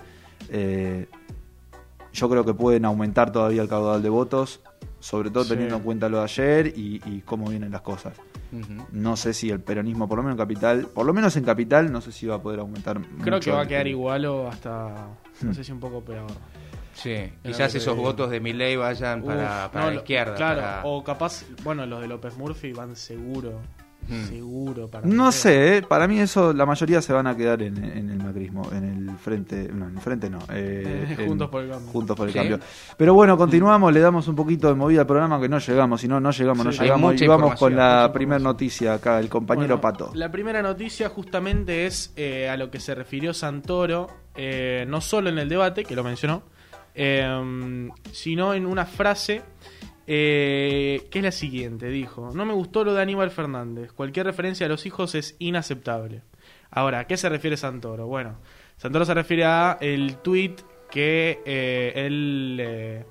Eh, 0.50 1.08
yo 2.12 2.30
creo 2.30 2.44
que 2.46 2.54
pueden 2.54 2.86
aumentar 2.86 3.32
todavía 3.32 3.62
el 3.62 3.68
caudal 3.70 4.02
de 4.02 4.10
votos, 4.10 4.62
sobre 5.00 5.30
todo 5.30 5.44
Sí. 5.44 5.52
teniendo 5.52 5.76
en 5.78 5.84
cuenta 5.84 6.10
lo 6.10 6.18
de 6.18 6.24
ayer 6.24 6.68
y, 6.76 7.02
y 7.06 7.22
cómo 7.22 7.48
vienen 7.50 7.72
las 7.72 7.82
cosas. 7.82 8.14
No 8.92 9.16
sé 9.16 9.34
si 9.36 9.52
el 9.52 9.60
peronismo, 9.60 10.08
por 10.10 10.18
lo 10.18 10.24
menos 10.24 10.34
en 10.34 10.40
capital, 10.40 10.88
por 10.88 11.06
lo 11.06 11.14
menos 11.14 11.36
en 11.38 11.44
capital, 11.44 11.92
no 11.92 12.02
sé 12.02 12.12
si 12.12 12.26
va 12.26 12.36
a 12.36 12.42
poder 12.42 12.60
aumentar. 12.62 13.00
Creo 13.22 13.36
mucho 13.36 13.40
que 13.42 13.52
va 13.52 13.60
a 13.60 13.62
el- 13.62 13.68
quedar 13.68 13.88
igual 13.88 14.26
o 14.26 14.48
hasta, 14.48 15.08
no 15.42 15.54
sé 15.54 15.64
si 15.64 15.72
un 15.72 15.80
poco 15.80 16.02
peor. 16.02 16.26
Sí, 17.02 17.16
quizás 17.44 17.74
esos 17.76 17.94
digo. 17.96 18.08
votos 18.08 18.30
de 18.30 18.40
Milley 18.40 18.76
vayan 18.76 19.24
para, 19.24 19.66
Uf, 19.68 19.72
para 19.74 19.86
no, 19.86 19.92
la 19.92 19.98
izquierda. 19.98 20.36
Claro, 20.36 20.62
para- 20.62 20.82
o 20.86 21.04
capaz, 21.04 21.44
bueno, 21.64 21.86
los 21.86 22.02
de 22.02 22.08
López 22.08 22.38
Murphy 22.38 22.74
van 22.74 22.96
seguro, 22.96 23.60
Hmm. 24.08 24.26
seguro 24.28 24.88
para 24.88 25.06
No 25.06 25.32
sé, 25.32 25.78
¿eh? 25.78 25.82
para 25.84 26.08
mí 26.08 26.20
eso, 26.20 26.52
la 26.52 26.66
mayoría 26.66 27.00
se 27.00 27.14
van 27.14 27.28
a 27.28 27.38
quedar 27.38 27.62
en, 27.62 27.78
en 27.84 28.10
el 28.10 28.18
macrismo, 28.18 28.68
en 28.72 29.08
el 29.10 29.18
frente, 29.18 29.70
no, 29.72 29.88
en 29.88 29.96
el 29.96 30.02
frente 30.02 30.30
no, 30.32 30.40
eh, 30.52 31.06
Eh, 31.10 31.16
en- 31.20 31.28
Juntos 31.28 31.50
por 31.50 31.62
el 31.64 31.70
Cambio. 31.70 31.92
Juntos 31.92 32.18
por 32.18 32.28
el 32.28 32.34
Sí. 32.34 32.40
Cambio. 32.40 32.60
Pero 32.98 33.14
bueno, 33.14 33.38
continuamos, 33.38 33.94
le 33.94 34.00
damos 34.00 34.28
un 34.28 34.36
poquito 34.36 34.68
de 34.70 34.74
movida 34.74 35.02
al 35.02 35.06
programa 35.08 35.40
que 35.40 35.48
no 35.50 35.60
llegamos, 35.60 36.02
si 36.02 36.08
no, 36.08 36.20
no 36.20 36.32
llegamos, 36.32 36.66
no 36.66 36.72
Sí. 36.72 36.80
Llegamos. 36.82 37.22
Y 37.22 37.28
vamos 37.28 37.56
con 37.60 37.76
la 37.76 38.10
primera 38.12 38.40
noticia 38.40 38.96
acá, 38.96 39.20
el 39.20 39.30
compañero 39.30 39.78
Bueno, 39.78 39.82
Pato. 39.82 40.12
La 40.16 40.32
primera 40.32 40.62
noticia 40.64 41.10
justamente 41.10 41.86
es 41.86 42.12
eh, 42.16 42.50
a 42.50 42.58
lo 42.58 42.72
que 42.72 42.80
se 42.80 42.96
refirió 42.96 43.34
Santoro, 43.34 44.08
eh, 44.36 44.86
no 44.88 45.02
solo 45.02 45.30
en 45.30 45.38
el 45.38 45.50
debate, 45.50 45.84
que 45.84 45.96
lo 45.96 46.04
mencionó, 46.04 46.42
eh, 46.96 47.90
sino 48.12 48.54
en 48.54 48.66
una 48.66 48.86
frase 48.86 49.42
eh, 50.12 51.08
que 51.12 51.20
es 51.20 51.24
la 51.24 51.32
siguiente. 51.32 51.88
Dijo, 51.90 52.32
no 52.34 52.46
me 52.46 52.54
gustó 52.54 52.84
lo 52.84 52.94
de 52.94 53.02
Aníbal 53.02 53.30
Fernández. 53.30 53.92
Cualquier 53.94 54.26
referencia 54.26 54.66
a 54.66 54.70
los 54.70 54.86
hijos 54.86 55.14
es 55.14 55.36
inaceptable. 55.38 56.24
Ahora, 56.72 57.00
¿a 57.00 57.08
qué 57.08 57.16
se 57.16 57.30
refiere 57.30 57.58
Santoro? 57.58 58.08
Bueno, 58.08 58.40
Santoro 58.78 59.06
se 59.06 59.14
refiere 59.14 59.46
a 59.46 59.78
el 59.82 60.18
tweet 60.18 60.56
que 60.90 61.42
eh, 61.46 61.94
él 61.96 62.58
eh, 62.60 63.06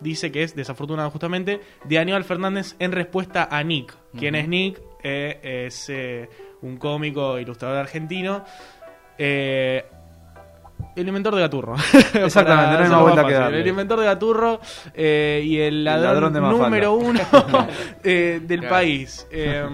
dice 0.00 0.32
que 0.32 0.42
es 0.42 0.54
desafortunado 0.54 1.10
justamente 1.10 1.60
de 1.84 1.98
Aníbal 1.98 2.24
Fernández 2.24 2.76
en 2.78 2.92
respuesta 2.92 3.48
a 3.50 3.62
Nick. 3.62 3.94
¿Quién 4.18 4.34
es 4.34 4.48
Nick? 4.48 4.80
Eh, 5.02 5.66
es 5.66 5.88
eh, 5.88 6.28
un 6.62 6.76
cómico 6.76 7.38
ilustrador 7.38 7.78
argentino. 7.78 8.44
Eh, 9.18 9.84
el 10.96 11.08
inventor 11.08 11.34
de 11.34 11.40
Gaturro. 11.40 11.74
Exactamente, 12.14 12.76
no 12.78 12.84
hay 12.84 12.90
más 12.90 13.00
vuelta 13.02 13.26
que 13.26 13.32
darle. 13.34 13.60
El 13.60 13.66
inventor 13.66 13.98
de 14.00 14.06
Gaturro 14.06 14.60
eh, 14.94 15.42
y 15.44 15.58
el 15.58 15.84
ladrón, 15.84 16.04
ladrón 16.14 16.32
de 16.32 16.40
Mafalda. 16.40 16.64
número 16.64 16.92
uno 16.94 17.20
eh, 18.04 18.40
del 18.42 18.60
Claro. 18.60 18.74
país. 18.74 19.26
Eh, 19.32 19.64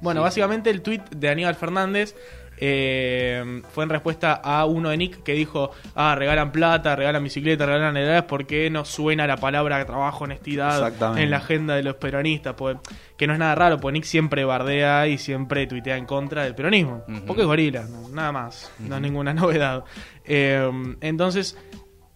bueno, 0.00 0.20
Sí, 0.20 0.24
básicamente 0.24 0.70
el 0.70 0.80
tweet 0.82 1.02
de 1.10 1.28
Aníbal 1.28 1.54
Fernández 1.56 2.14
eh, 2.60 3.62
fue 3.72 3.84
en 3.84 3.90
respuesta 3.90 4.34
a 4.34 4.64
uno 4.66 4.90
de 4.90 4.96
Nick 4.96 5.22
que 5.22 5.32
dijo, 5.32 5.70
ah, 5.94 6.14
regalan 6.16 6.52
plata, 6.52 6.94
regalan 6.96 7.22
bicicleta, 7.24 7.66
regalan 7.66 7.96
heredades, 7.96 8.24
¿por 8.24 8.46
qué 8.46 8.68
no 8.70 8.84
suena 8.84 9.26
la 9.26 9.36
palabra 9.36 9.84
trabajo, 9.86 10.24
honestidad 10.24 10.92
en 11.18 11.30
la 11.30 11.38
agenda 11.38 11.74
de 11.76 11.82
los 11.82 11.96
peronistas? 11.96 12.54
Pues, 12.56 12.76
que 13.16 13.26
no 13.26 13.32
es 13.32 13.38
nada 13.38 13.54
raro, 13.54 13.78
pues 13.78 13.92
Nick 13.92 14.04
siempre 14.04 14.44
bardea 14.44 15.06
y 15.08 15.18
siempre 15.18 15.66
tuitea 15.66 15.96
en 15.96 16.06
contra 16.06 16.44
del 16.44 16.54
peronismo. 16.54 17.02
Porque 17.26 17.42
es 17.42 17.46
gorila, 17.48 17.84
no- 17.84 18.08
nada 18.10 18.32
más, 18.32 18.70
no 18.78 18.96
es 18.96 19.02
ninguna 19.02 19.34
novedad. 19.34 19.84
Eh, 20.24 20.70
entonces, 21.00 21.56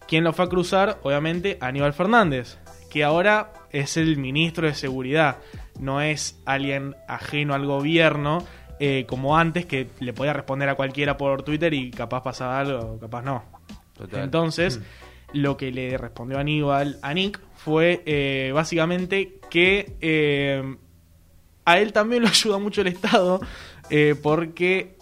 ¿quién 0.07 0.23
lo 0.23 0.33
fue 0.33 0.45
a 0.45 0.49
cruzar? 0.49 0.99
Obviamente 1.03 1.57
Aníbal 1.61 1.93
Fernández, 1.93 2.57
que 2.89 3.03
ahora 3.03 3.51
es 3.71 3.97
el 3.97 4.17
ministro 4.17 4.67
de 4.67 4.75
Seguridad, 4.75 5.37
no 5.79 5.99
es 6.01 6.39
alguien 6.45 6.95
ajeno 7.07 7.55
al 7.55 7.65
gobierno, 7.65 8.45
eh, 8.85 9.05
como 9.07 9.37
antes, 9.37 9.65
que 9.65 9.87
le 10.01 10.11
podía 10.11 10.33
responder 10.33 10.67
a 10.67 10.75
cualquiera 10.75 11.15
por 11.15 11.43
Twitter 11.43 11.73
y 11.73 11.89
capaz 11.89 12.21
pasaba 12.21 12.59
algo, 12.59 12.97
capaz 12.99 13.21
no. 13.21 13.43
Total. 13.97 14.23
Entonces, 14.23 14.81
lo 15.31 15.55
que 15.55 15.71
le 15.71 15.97
respondió 15.97 16.37
Aníbal 16.37 16.97
a 17.01 17.13
Nick 17.13 17.39
fue 17.55 18.03
eh, 18.05 18.51
básicamente 18.53 19.39
que 19.49 19.95
eh, 20.01 20.75
a 21.63 21.79
él 21.79 21.93
también 21.93 22.23
lo 22.23 22.27
ayuda 22.37 22.57
mucho 22.57 22.81
el 22.81 22.87
Estado 22.87 23.39
eh, 23.89 24.15
porque 24.21 24.97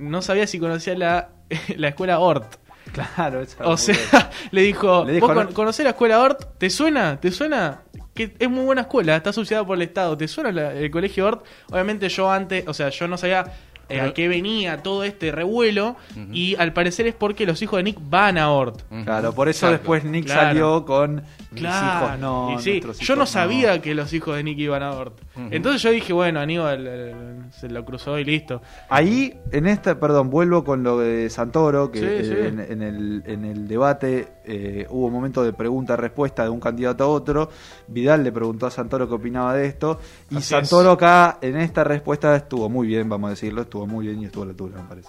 no 0.00 0.20
sabía 0.20 0.46
si 0.46 0.58
conocía 0.58 0.94
la, 0.96 1.30
la 1.76 1.88
escuela 1.88 2.18
Ort. 2.18 2.56
Claro, 2.92 3.40
esa 3.40 3.66
O 3.68 3.76
sea, 3.76 4.30
le 4.50 4.62
dijo, 4.62 5.04
Le 5.04 5.12
dijo, 5.14 5.26
¿vos 5.28 5.36
¿no? 5.36 5.44
con- 5.46 5.54
conocés 5.54 5.84
la 5.84 5.90
escuela 5.90 6.20
Ort? 6.20 6.58
¿Te 6.58 6.68
suena? 6.68 7.18
¿Te 7.20 7.30
suena? 7.30 7.82
Que 8.14 8.34
es 8.38 8.50
muy 8.50 8.64
buena 8.64 8.82
escuela, 8.82 9.16
está 9.16 9.32
subsidiada 9.32 9.64
por 9.66 9.76
el 9.76 9.82
Estado. 9.82 10.16
¿Te 10.16 10.26
suena 10.28 10.50
la- 10.52 10.74
el 10.74 10.90
colegio 10.90 11.26
Ort? 11.26 11.44
Obviamente 11.70 12.08
yo 12.08 12.30
antes, 12.30 12.66
o 12.66 12.74
sea, 12.74 12.88
yo 12.90 13.06
no 13.08 13.16
sabía 13.16 13.44
eh, 13.90 14.00
a 14.00 14.14
qué 14.14 14.28
venía 14.28 14.82
todo 14.82 15.04
este 15.04 15.32
revuelo 15.32 15.96
y 16.32 16.54
al 16.56 16.72
parecer 16.72 17.06
es 17.06 17.14
porque 17.14 17.46
los 17.46 17.60
hijos 17.62 17.78
de 17.78 17.82
Nick 17.84 17.98
van 18.02 18.38
a 18.38 18.50
Ort. 18.50 18.82
Claro, 19.04 19.32
por 19.34 19.48
eso 19.48 19.66
Exacto. 19.66 19.78
después 19.92 20.04
Nick 20.04 20.24
Claro. 20.26 20.40
salió 20.40 20.84
con 20.84 21.22
mis 21.50 21.60
Claro, 21.60 22.06
hijos 22.06 22.18
no. 22.20 22.54
y 22.54 22.62
sí, 22.62 22.70
nuestros 22.80 22.98
yo 23.00 23.16
no 23.16 23.26
sabía 23.26 23.80
que 23.82 23.94
los 23.94 24.12
hijos 24.12 24.36
de 24.36 24.42
Nick 24.44 24.58
iban 24.58 24.82
a 24.82 24.92
Ort. 24.92 25.20
Entonces 25.50 25.82
yo 25.82 25.90
dije, 25.90 26.12
bueno, 26.12 26.40
Aníbal 26.40 26.84
eh, 26.88 27.14
se 27.58 27.68
lo 27.68 27.84
cruzó 27.84 28.18
y 28.18 28.24
listo. 28.24 28.60
Ahí, 28.88 29.34
en 29.52 29.66
esta, 29.66 29.98
perdón, 29.98 30.30
vuelvo 30.30 30.64
con 30.64 30.82
lo 30.82 30.98
de 30.98 31.30
Santoro, 31.30 31.90
que 31.90 31.98
Sí, 32.00 32.04
eh, 32.08 32.24
sí. 32.24 32.46
En, 32.46 32.60
en 32.60 32.82
el, 32.82 33.22
en 33.26 33.44
el 33.44 33.66
debate 33.66 34.28
eh, 34.44 34.86
hubo 34.90 35.06
un 35.06 35.12
momento 35.12 35.42
de 35.42 35.52
pregunta-respuesta 35.52 36.42
de 36.44 36.50
un 36.50 36.60
candidato 36.60 37.04
a 37.04 37.08
otro. 37.08 37.50
Vidal 37.88 38.22
le 38.22 38.32
preguntó 38.32 38.66
a 38.66 38.70
Santoro 38.70 39.08
qué 39.08 39.14
opinaba 39.14 39.54
de 39.54 39.66
esto. 39.66 39.98
Y 40.30 40.36
Así 40.36 40.48
Santoro 40.50 40.90
es. 40.90 40.96
acá, 40.96 41.38
en 41.40 41.56
esta 41.56 41.84
respuesta, 41.84 42.36
estuvo 42.36 42.68
muy 42.68 42.86
bien, 42.86 43.08
vamos 43.08 43.28
a 43.28 43.30
decirlo, 43.30 43.62
estuvo 43.62 43.79
muy 43.86 44.06
bien 44.06 44.20
y 44.22 44.26
estuvo 44.26 44.42
a 44.42 44.46
la 44.46 44.52
altura, 44.52 44.82
me 44.82 44.88
parece. 44.88 45.08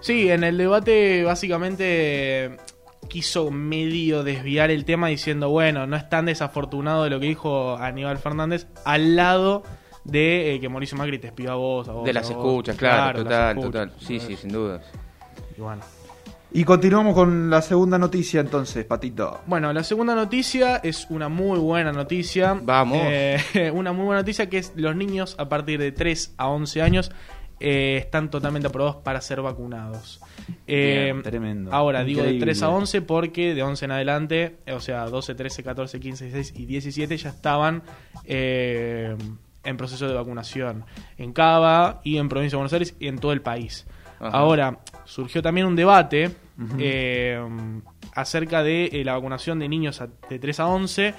Sí, 0.00 0.30
en 0.30 0.44
el 0.44 0.56
debate 0.56 1.24
básicamente 1.24 2.56
quiso 3.08 3.50
medio 3.50 4.22
desviar 4.22 4.70
el 4.70 4.84
tema 4.84 5.08
diciendo, 5.08 5.48
bueno, 5.50 5.86
no 5.86 5.96
es 5.96 6.08
tan 6.08 6.26
desafortunado 6.26 7.04
de 7.04 7.10
lo 7.10 7.20
que 7.20 7.26
dijo 7.26 7.76
Aníbal 7.76 8.18
Fernández 8.18 8.66
al 8.84 9.16
lado 9.16 9.62
de 10.04 10.54
eh, 10.54 10.60
que 10.60 10.68
Mauricio 10.68 10.96
Macri 10.96 11.18
te 11.18 11.28
espió 11.28 11.52
a 11.52 11.54
vos. 11.56 11.88
A 11.88 11.92
vos 11.92 12.04
De 12.04 12.10
a 12.10 12.14
las 12.14 12.28
vos. 12.28 12.30
escuchas, 12.32 12.76
claro, 12.76 13.22
total, 13.22 13.58
escuchas. 13.58 13.88
total. 13.88 13.92
Sí, 14.06 14.20
sí, 14.20 14.36
sin 14.36 14.52
dudas. 14.52 14.84
Y 15.56 15.60
bueno. 15.60 15.82
Y 16.50 16.64
continuamos 16.64 17.14
con 17.14 17.50
la 17.50 17.60
segunda 17.60 17.98
noticia 17.98 18.40
entonces, 18.40 18.86
Patito. 18.86 19.40
Bueno, 19.46 19.70
la 19.74 19.84
segunda 19.84 20.14
noticia 20.14 20.76
es 20.76 21.06
una 21.10 21.28
muy 21.28 21.58
buena 21.58 21.92
noticia. 21.92 22.58
Vamos. 22.62 22.98
Eh, 23.02 23.70
una 23.74 23.92
muy 23.92 24.06
buena 24.06 24.22
noticia 24.22 24.48
que 24.48 24.58
es 24.58 24.72
los 24.74 24.96
niños 24.96 25.36
a 25.38 25.48
partir 25.50 25.78
de 25.78 25.92
3 25.92 26.34
a 26.38 26.48
11 26.48 26.82
años 26.82 27.12
eh, 27.60 27.98
están 27.98 28.30
totalmente 28.30 28.68
aprobados 28.68 29.02
para 29.02 29.20
ser 29.20 29.40
vacunados. 29.42 30.20
Eh, 30.66 31.10
Bien, 31.12 31.22
tremendo. 31.22 31.72
Ahora, 31.72 32.04
digo 32.04 32.22
de 32.22 32.28
Increíble. 32.28 32.52
3 32.52 32.62
a 32.62 32.68
11 32.70 33.02
porque 33.02 33.54
de 33.54 33.62
11 33.62 33.84
en 33.84 33.90
adelante, 33.90 34.56
eh, 34.66 34.72
o 34.72 34.80
sea, 34.80 35.04
12, 35.06 35.34
13, 35.34 35.62
14, 35.62 36.00
15, 36.00 36.24
16 36.24 36.60
y 36.60 36.66
17 36.66 37.16
ya 37.16 37.30
estaban 37.30 37.82
eh, 38.24 39.16
en 39.64 39.76
proceso 39.76 40.08
de 40.08 40.14
vacunación 40.14 40.84
en 41.16 41.32
Cava 41.32 42.00
y 42.04 42.16
en 42.18 42.28
Provincia 42.28 42.56
de 42.56 42.58
Buenos 42.58 42.72
Aires 42.72 42.94
y 42.98 43.08
en 43.08 43.18
todo 43.18 43.32
el 43.32 43.42
país. 43.42 43.86
Ajá. 44.20 44.36
Ahora, 44.36 44.78
surgió 45.04 45.42
también 45.42 45.66
un 45.66 45.76
debate 45.76 46.30
eh, 46.78 47.40
acerca 48.14 48.62
de 48.62 48.86
eh, 48.86 49.04
la 49.04 49.14
vacunación 49.14 49.58
de 49.58 49.68
niños 49.68 50.02
de 50.28 50.38
3 50.38 50.60
a 50.60 50.66
11. 50.66 51.14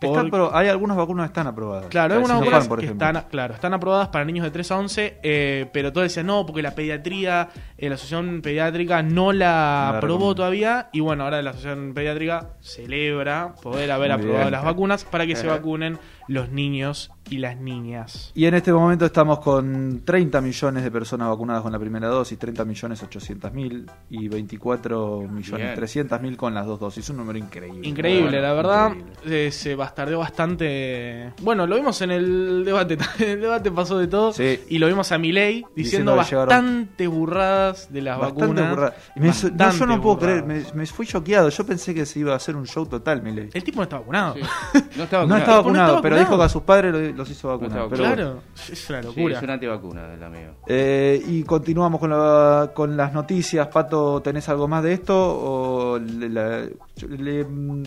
Está 0.00 0.22
apro- 0.22 0.50
hay 0.52 0.68
algunas 0.68 0.96
vacunas 0.96 1.24
que 1.26 1.28
están 1.28 1.46
aprobadas. 1.46 1.86
Claro, 1.86 2.14
hay 2.14 2.20
La 2.20 2.24
unas 2.26 2.38
Sinopharm, 2.38 2.62
vacunas 2.64 2.78
que 2.80 2.84
ejemplo. 2.86 3.06
están, 3.06 3.24
claro, 3.30 3.54
están 3.54 3.74
aprobadas 3.74 4.08
para 4.08 4.24
niños 4.24 4.44
de 4.44 4.50
3 4.50 4.70
a 4.70 4.76
11, 4.78 5.18
eh, 5.22 5.66
pero 5.72 5.92
todos 5.92 6.04
decían 6.06 6.26
no, 6.26 6.44
porque 6.44 6.62
la 6.62 6.74
pediatría, 6.74 7.48
eh, 7.78 7.88
la 7.88 7.94
asociación 7.94 8.42
pediátrica 8.42 9.02
no 9.02 9.32
la 9.32 9.90
aprobó 9.96 10.34
todavía, 10.34 10.88
y 10.92 11.00
bueno, 11.00 11.24
ahora 11.24 11.40
la 11.42 11.50
asociación 11.50 11.94
pediátrica 11.94 12.50
celebra 12.60 13.54
poder 13.62 13.90
haber 13.90 14.10
Muy 14.10 14.18
aprobado 14.18 14.40
bien. 14.44 14.52
las 14.52 14.64
vacunas 14.64 15.04
para 15.04 15.26
que 15.26 15.36
se 15.36 15.46
vacunen 15.46 15.98
los 16.28 16.50
niños 16.50 17.10
y 17.30 17.38
las 17.38 17.56
niñas. 17.56 18.30
Y 18.34 18.44
en 18.44 18.54
este 18.54 18.72
momento 18.72 19.06
estamos 19.06 19.38
con 19.40 20.02
30 20.04 20.40
millones 20.42 20.84
de 20.84 20.90
personas 20.90 21.28
vacunadas 21.28 21.62
con 21.62 21.72
la 21.72 21.78
primera 21.78 22.08
dosis, 22.08 22.38
30 22.38 22.64
millones 22.66 23.02
800 23.02 23.52
mil 23.52 23.90
y 24.10 24.28
24 24.28 25.20
millones 25.30 25.66
Bien. 25.66 25.74
300 25.74 26.20
mil 26.20 26.36
con 26.36 26.52
las 26.54 26.66
dos 26.66 26.78
dosis. 26.80 27.08
Un 27.10 27.16
número 27.18 27.38
increíble. 27.38 27.88
Increíble, 27.88 28.40
la 28.42 28.52
verdad, 28.52 28.90
increíble. 28.94 29.46
eh, 29.46 29.50
se 29.52 29.74
bastardeó 29.74 30.18
bastante. 30.18 31.32
Bueno, 31.42 31.66
lo 31.66 31.76
vimos 31.76 32.00
en 32.02 32.10
el 32.10 32.62
debate, 32.64 32.98
en 33.18 33.28
el 33.28 33.40
debate 33.40 33.70
pasó 33.70 33.98
de 33.98 34.06
todo. 34.06 34.32
Sí. 34.32 34.60
Y 34.68 34.78
lo 34.78 34.86
vimos 34.86 35.10
a 35.12 35.18
Milei 35.18 35.64
diciendo, 35.74 36.12
Diciendo 36.16 36.22
llegaron- 36.22 36.48
bastantes 36.48 37.08
burradas 37.08 37.92
de 37.92 38.02
las 38.02 38.18
Bastante 38.18 38.42
vacunas. 38.62 38.76
no, 39.16 39.24
Bastante 39.26 39.78
yo 39.78 39.86
no 39.86 40.00
puedo 40.00 40.18
creer, 40.18 40.44
me, 40.44 40.62
me 40.74 40.86
fui 40.86 41.06
choqueado. 41.06 41.48
Yo 41.48 41.64
pensé 41.64 41.94
que 41.94 42.04
se 42.06 42.20
iba 42.20 42.32
a 42.32 42.36
hacer 42.36 42.54
un 42.56 42.66
show 42.66 42.86
total, 42.86 43.22
Milei. 43.22 43.48
El 43.52 43.64
tipo 43.64 43.78
no 43.78 43.84
está 43.84 43.98
vacunado. 43.98 44.34
Sí. 44.34 44.40
No 44.96 45.04
estaba 45.04 45.24
No 45.26 45.34
vacunado. 45.34 45.56
vacunado, 45.62 45.96
está 45.96 46.02
pero 46.14 46.24
dijo 46.24 46.38
que 46.38 46.44
a 46.44 46.48
sus 46.48 46.62
padres 46.62 46.92
lo- 46.92 47.12
los 47.12 47.30
hizo 47.30 47.48
vacunar. 47.48 47.70
estaba 47.70 47.88
pero 47.88 48.02
bueno. 48.04 48.16
claro, 48.16 48.42
es 48.72 48.90
una 48.90 49.00
Sí, 49.02 49.06
locura. 49.08 49.36
es 49.36 49.42
una 49.42 49.52
antivacuna 49.54 50.14
el 50.14 50.22
amigo. 50.22 50.52
Eh, 50.66 51.22
y 51.26 51.42
continuamos 51.42 52.00
con, 52.00 52.10
la- 52.10 52.70
con 52.74 52.96
las 52.96 53.12
noticias. 53.12 53.66
Pato, 53.68 54.20
¿tenés 54.22 54.48
algo 54.48 54.66
más 54.68 54.82
de 54.82 54.92
esto? 54.94 55.14
O 55.16 55.98
le- 55.98 56.28
la- 56.28 56.66
le- 57.08 57.44
mm, 57.44 57.82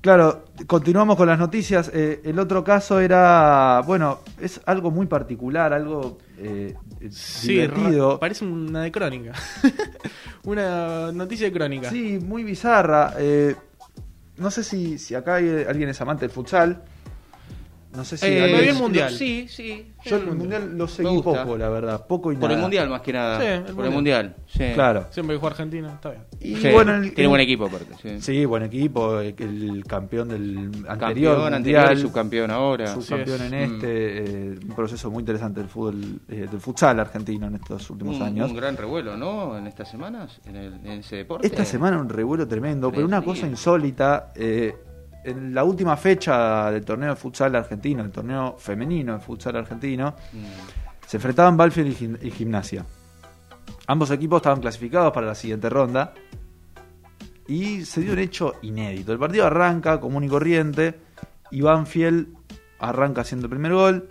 claro, 0.00 0.44
continuamos 0.66 1.16
con 1.16 1.26
las 1.28 1.38
noticias. 1.38 1.90
Eh, 1.92 2.20
el 2.24 2.38
otro 2.38 2.62
caso 2.64 3.00
era, 3.00 3.82
bueno, 3.86 4.20
es 4.40 4.60
algo 4.66 4.90
muy 4.90 5.06
particular, 5.06 5.72
algo 5.72 6.18
eh, 6.38 6.74
eh, 7.00 7.08
Sí, 7.10 7.48
divertido. 7.54 8.18
parece 8.20 8.44
una 8.44 8.82
de 8.82 8.92
crónica. 8.92 9.32
una 10.44 11.12
noticia 11.12 11.46
de 11.46 11.52
crónica. 11.52 11.90
Sí, 11.90 12.18
muy 12.22 12.44
bizarra. 12.44 13.14
Eh, 13.18 13.54
no 14.38 14.50
sé 14.50 14.62
si, 14.64 14.98
si 14.98 15.14
acá 15.14 15.36
hay, 15.36 15.64
alguien 15.68 15.88
es 15.88 16.00
amante 16.00 16.22
del 16.26 16.30
futsal. 16.30 16.82
No 17.94 18.04
sé 18.04 18.16
si 18.18 18.26
Eh, 18.26 18.58
vi 18.62 18.68
el 18.68 18.74
mundial. 18.74 19.10
Sí, 19.10 19.46
sí. 19.48 19.92
Yo 20.04 20.16
el 20.16 20.26
mundial 20.26 20.76
lo 20.76 20.86
seguí 20.86 21.22
poco, 21.22 21.56
la 21.56 21.68
verdad. 21.68 22.06
Poco 22.06 22.30
y 22.30 22.36
Por 22.36 22.52
el 22.52 22.58
mundial 22.58 22.88
más 22.90 23.00
que 23.00 23.12
nada. 23.12 23.40
Sí, 23.40 23.46
el 23.46 23.62
Por 23.62 23.74
mundial. 23.74 23.86
el 23.88 23.94
mundial. 23.94 24.36
Sí. 24.46 24.64
Claro. 24.74 25.06
Siempre 25.10 25.36
juega 25.36 25.52
Argentina, 25.52 25.92
está 25.94 26.10
bien. 26.10 26.22
Y 26.40 26.56
Sí, 26.56 26.68
bueno, 26.72 26.94
el- 26.96 27.02
tiene 27.14 27.22
el- 27.22 27.28
buen 27.28 27.40
equipo 27.40 27.66
aparte. 27.66 27.94
Sí. 28.02 28.20
Sí, 28.20 28.44
buen 28.44 28.62
equipo, 28.64 29.18
el, 29.20 29.34
el 29.38 29.84
campeón 29.86 30.28
del 30.28 30.84
anterior 30.88 30.96
Campeón 30.96 31.52
mundial, 31.54 31.54
anterior 31.54 31.92
y 31.92 32.00
subcampeón 32.00 32.50
ahora. 32.50 32.86
subcampeón 32.94 33.42
en 33.42 33.54
es. 33.54 33.70
este, 33.72 34.18
eh, 34.18 34.58
un 34.68 34.74
proceso 34.76 35.10
muy 35.10 35.20
interesante 35.20 35.60
del 35.60 35.68
fútbol, 35.68 36.20
eh, 36.28 36.46
del 36.50 36.60
futsal 36.60 37.00
argentino 37.00 37.46
en 37.46 37.54
estos 37.54 37.88
últimos 37.90 38.16
un, 38.16 38.22
años. 38.22 38.50
un 38.50 38.56
gran 38.56 38.76
revuelo, 38.76 39.16
¿no? 39.16 39.56
En 39.56 39.66
estas 39.66 39.90
semanas, 39.90 40.38
en, 40.46 40.56
el- 40.56 40.74
en 40.84 40.98
ese 41.00 41.16
deporte. 41.16 41.46
Esta 41.46 41.64
semana 41.64 41.98
un 41.98 42.08
revuelo 42.10 42.46
tremendo, 42.46 42.90
pero 42.92 43.06
una 43.06 43.22
cosa 43.22 43.46
insólita, 43.46 44.32
eh, 44.34 44.74
en 45.26 45.54
la 45.54 45.64
última 45.64 45.96
fecha 45.96 46.70
del 46.70 46.84
torneo 46.84 47.10
de 47.10 47.16
futsal 47.16 47.54
argentino, 47.56 48.02
el 48.04 48.10
torneo 48.10 48.56
femenino 48.58 49.14
de 49.14 49.20
futsal 49.20 49.56
argentino, 49.56 50.14
Mm. 50.32 51.06
se 51.06 51.16
enfrentaban 51.16 51.56
Banfield 51.56 51.88
y, 51.90 51.94
Gim- 51.94 52.18
y 52.22 52.30
Gimnasia. 52.30 52.84
Ambos 53.88 54.10
equipos 54.10 54.38
estaban 54.38 54.60
clasificados 54.60 55.12
para 55.12 55.26
la 55.26 55.34
siguiente 55.34 55.68
ronda. 55.68 56.12
y 57.48 57.84
se 57.84 58.00
dio 58.00 58.12
un 58.12 58.18
hecho 58.18 58.54
inédito. 58.62 59.12
El 59.12 59.20
partido 59.20 59.46
arranca 59.46 60.00
común 60.00 60.24
y 60.24 60.28
corriente. 60.28 60.98
Iván 61.52 61.86
Fiel 61.86 62.34
arranca 62.80 63.20
haciendo 63.20 63.46
el 63.46 63.50
primer 63.50 63.72
gol. 63.72 64.08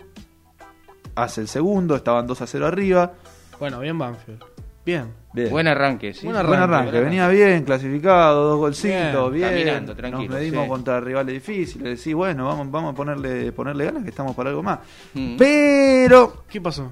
Hace 1.16 1.42
el 1.42 1.48
segundo, 1.48 1.96
estaban 1.96 2.26
2 2.26 2.40
a 2.40 2.46
0 2.46 2.66
arriba. 2.66 3.12
Bueno, 3.58 3.80
bien 3.80 3.98
Banfield. 3.98 4.42
Bien. 4.86 5.12
Bien. 5.36 5.50
Buen 5.50 5.68
arranque, 5.68 6.14
sí. 6.14 6.26
Buen 6.26 6.46
Buen 6.46 6.60
arranque, 6.60 6.98
venía 6.98 7.28
bien, 7.28 7.62
clasificado, 7.62 8.48
dos 8.48 8.58
golcitos, 8.58 9.30
bien. 9.30 9.50
Caminando, 9.50 9.94
tranquilo, 9.94 10.30
Nos 10.30 10.38
medimos 10.40 10.64
sí. 10.64 10.70
contra 10.70 10.98
rivales 10.98 11.34
difíciles. 11.34 11.98
Decís, 11.98 12.14
bueno, 12.14 12.46
vamos, 12.46 12.70
vamos 12.70 12.94
a 12.94 12.96
ponerle, 12.96 13.52
ponerle 13.52 13.84
ganas 13.84 14.02
que 14.02 14.08
estamos 14.08 14.34
para 14.34 14.48
algo 14.48 14.62
más. 14.62 14.78
Mm. 15.12 15.36
Pero, 15.36 16.44
¿Qué 16.48 16.58
pasó? 16.62 16.90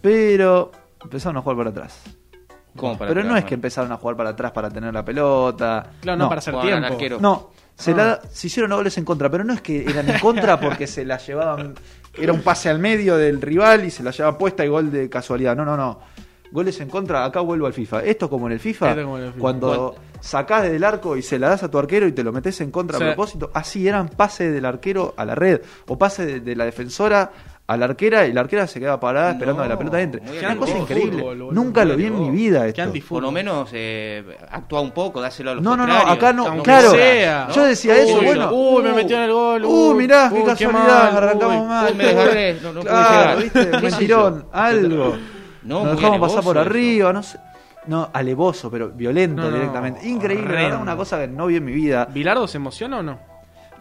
pero, 0.00 0.72
empezaron 1.02 1.36
a 1.36 1.42
jugar 1.42 1.58
para 1.58 1.70
atrás. 1.70 2.00
¿Cómo 2.74 2.96
para 2.96 3.08
pero 3.10 3.20
atrás, 3.20 3.32
no 3.32 3.38
es 3.38 3.44
que 3.44 3.54
empezaron 3.54 3.92
a 3.92 3.98
jugar 3.98 4.16
para 4.16 4.30
atrás 4.30 4.50
para 4.52 4.70
tener 4.70 4.92
la 4.94 5.04
pelota. 5.04 5.86
Claro, 6.00 6.18
no, 6.18 6.28
para 6.30 6.38
hacer 6.38 6.58
tiempo. 6.60 6.86
arquero. 6.86 7.18
No, 7.20 7.50
se, 7.76 7.90
Ah. 7.92 7.96
la, 7.96 8.20
se 8.32 8.46
hicieron 8.46 8.70
goles 8.72 8.96
en 8.96 9.04
contra, 9.04 9.28
pero 9.30 9.44
no 9.44 9.52
es 9.52 9.60
que 9.60 9.84
eran 9.84 10.08
en 10.08 10.18
contra 10.20 10.58
porque 10.60 10.86
se 10.86 11.04
la 11.04 11.18
llevaban. 11.18 11.74
Era 12.16 12.32
un 12.32 12.40
pase 12.40 12.70
al 12.70 12.78
medio 12.78 13.18
del 13.18 13.42
rival 13.42 13.84
y 13.84 13.90
se 13.90 14.02
la 14.02 14.10
llevaba 14.10 14.38
puesta 14.38 14.64
y 14.64 14.68
gol 14.68 14.90
de 14.90 15.10
casualidad. 15.10 15.54
No, 15.54 15.66
no, 15.66 15.76
no. 15.76 16.00
Goles 16.54 16.80
en 16.80 16.88
contra, 16.88 17.24
acá 17.24 17.40
vuelvo 17.40 17.66
al 17.66 17.72
FIFA. 17.72 18.04
Esto 18.04 18.30
como 18.30 18.46
en 18.46 18.52
el 18.52 18.60
FIFA, 18.60 18.94
como 19.02 19.18
en 19.18 19.24
el 19.24 19.28
FIFA. 19.30 19.40
cuando 19.40 19.96
sacás 20.20 20.62
del 20.62 20.84
arco 20.84 21.16
y 21.16 21.22
se 21.22 21.36
la 21.38 21.48
das 21.48 21.64
a 21.64 21.70
tu 21.70 21.78
arquero 21.78 22.06
y 22.06 22.12
te 22.12 22.22
lo 22.22 22.32
metes 22.32 22.60
en 22.60 22.70
contra 22.70 22.96
O 22.96 23.00
sea- 23.00 23.08
a 23.10 23.14
propósito, 23.14 23.50
así 23.52 23.88
eran 23.88 24.08
pase 24.08 24.50
del 24.52 24.64
arquero 24.64 25.14
a 25.16 25.24
la 25.24 25.34
red 25.34 25.60
o 25.88 25.98
pase 25.98 26.24
de, 26.24 26.40
de 26.40 26.54
la 26.54 26.64
defensora 26.64 27.32
a 27.66 27.76
la 27.76 27.86
arquera 27.86 28.26
y 28.26 28.32
la 28.32 28.42
arquera 28.42 28.66
se 28.68 28.78
queda 28.78 29.00
parada 29.00 29.32
esperando 29.32 29.62
No, 29.62 29.64
que 29.64 29.68
la 29.74 29.78
pelota 29.78 30.00
entre. 30.00 30.20
muy 30.20 30.38
Una 30.38 30.56
cosa 30.56 30.78
increíble. 30.78 31.12
fútbol, 31.18 31.38
boludo. 31.38 31.52
Nunca 31.52 31.84
lo 31.84 31.96
vi 31.96 32.04
en 32.06 32.20
mi 32.20 32.30
vida 32.30 32.70
Qué 32.72 32.82
esto. 32.82 33.00
Por 33.08 33.22
lo 33.22 33.32
menos 33.32 33.70
eh, 33.72 34.22
actúa 34.50 34.80
un 34.80 34.92
poco, 34.92 35.20
dáselo 35.20 35.50
a 35.50 35.54
los 35.54 35.64
No, 35.64 35.76
no, 35.76 35.86
no, 35.86 35.96
acá 35.96 36.32
no, 36.32 36.62
claro. 36.62 36.90
sea, 36.92 37.48
Yo 37.50 37.64
decía 37.64 37.96
eso, 37.98 38.18
Uy, 38.20 38.26
bueno. 38.26 38.52
Uy, 38.54 38.82
me 38.84 38.92
metió 38.92 39.16
en 39.16 39.22
el 39.24 39.32
gol. 39.32 39.64
Uh, 39.64 39.88
uy, 39.90 39.94
mirá, 39.96 40.28
qué 40.32 40.38
uy, 40.40 40.44
casualidad, 40.44 40.86
mal, 41.12 41.16
arrancamos 41.16 41.56
uy. 41.62 41.66
mal. 41.66 41.90
Uy, 41.90 41.96
me 41.98 42.04
desgarré, 42.04 42.54
no, 42.62 42.72
no 42.74 42.80
pude 42.80 42.90
claro, 42.90 43.18
llegar. 43.40 43.42
viste, 43.42 43.70
¿Qué 43.72 43.78
me 43.82 43.90
sé 43.90 43.98
tirón, 43.98 44.42
yo? 44.42 44.48
algo. 44.52 45.16
No, 45.64 45.84
Nos 45.84 45.96
dejamos 45.96 46.20
pasar 46.20 46.44
por 46.44 46.56
eso. 46.56 46.66
arriba, 46.68 47.12
no 47.12 47.22
sé. 47.22 47.38
No, 47.86 48.08
alevoso, 48.14 48.70
pero 48.70 48.88
violento 48.90 49.42
No, 49.42 49.50
no, 49.50 49.56
directamente. 49.56 50.06
Increíble, 50.08 50.44
la 50.46 50.50
verdad, 50.52 50.64
horrendo. 50.68 50.82
una 50.82 50.96
cosa 50.96 51.18
que 51.20 51.28
no 51.28 51.46
vi 51.46 51.56
en 51.56 51.64
mi 51.64 51.72
vida. 51.72 52.06
¿Bilardo 52.10 52.46
se 52.48 52.56
emociona 52.56 52.98
o 52.98 53.02
no? 53.02 53.18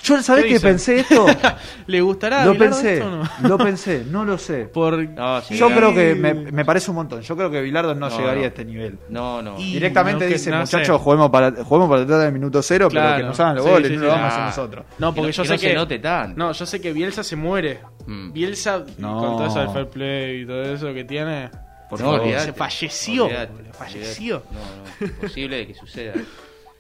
Yo, 0.02 0.22
¿sabés 0.22 0.44
¿Qué 0.46 0.54
que 0.56 0.60
pensé 0.60 1.00
esto? 1.00 1.26
¿Le 1.88 2.02
gustará 2.02 2.42
a 2.42 2.46
lo 2.46 2.58
pensé, 2.58 2.96
esto 2.96 3.08
o 3.08 3.10
no? 3.12 3.48
lo 3.48 3.58
pensé, 3.58 4.04
no 4.10 4.26
lo 4.26 4.38
sé. 4.38 4.66
Por... 4.74 5.08
No, 5.08 5.40
sí, 5.40 5.56
Yo 5.56 5.70
creo 5.70 5.94
que 5.94 6.14
me, 6.16 6.34
me 6.34 6.66
parece 6.66 6.92
un 6.92 6.96
montón. 6.96 7.22
Yo 7.22 7.38
creo 7.38 7.50
que 7.50 7.62
Bilardo 7.62 7.96
no, 7.96 8.10
No, 8.10 8.18
llegaría 8.18 8.40
no. 8.42 8.44
a 8.44 8.48
este 8.48 8.66
nivel. 8.66 9.00
No, 9.08 9.42
no. 9.42 9.58
Y- 9.58 9.74
Directamente 9.76 10.28
dice, 10.28 10.50
no 10.52 10.60
muchachos, 10.62 11.00
juguemos 11.00 11.30
para, 11.30 11.52
juguemos 11.64 11.88
para 11.90 12.02
detrás 12.02 12.24
del 12.24 12.34
minuto 12.34 12.62
cero, 12.62 12.90
pero 12.92 13.16
que 13.16 13.24
nos 13.24 13.40
hagan 13.40 13.56
los 13.56 13.64
Sí, 13.66 13.72
goles, 13.72 13.88
sí, 13.88 13.94
no 13.96 14.00
sí. 14.02 14.06
lo 14.08 14.12
vamos 14.12 14.26
a 14.26 14.28
hacer 14.28 14.44
nosotros. 14.46 14.86
No, 15.00 15.14
porque 15.16 15.28
Que 15.32 15.34
yo 15.38 15.46
sé 15.46 15.58
se 15.58 15.68
que. 15.70 15.74
note 15.76 16.00
tanto. 16.00 16.38
No, 16.38 16.52
yo 16.52 16.66
sé 16.66 16.82
que 16.82 16.92
Bielsa 16.92 17.24
se 17.24 17.38
muere. 17.38 17.80
Mm. 18.06 18.34
Bielsa, 18.34 18.84
No. 18.98 19.18
con 19.20 19.38
todo 19.38 19.46
eso 19.46 19.60
del 19.60 19.70
fair 19.70 19.88
play 19.88 20.42
y 20.42 20.46
todo 20.46 20.64
eso 20.64 20.94
que 20.94 21.06
tiene. 21.06 21.50
Por 21.94 22.02
no, 22.02 22.06
favor. 22.12 22.22
olvidate, 22.22 22.46
Se 22.46 22.54
falleció, 22.54 23.26
olvidate, 23.26 23.72
falleció. 23.74 24.36
olvidate. 24.38 24.56
No, 25.00 25.08
no, 25.08 25.08
imposible 25.08 25.56
de 25.58 25.68
que 25.68 25.74
suceda. 25.74 26.14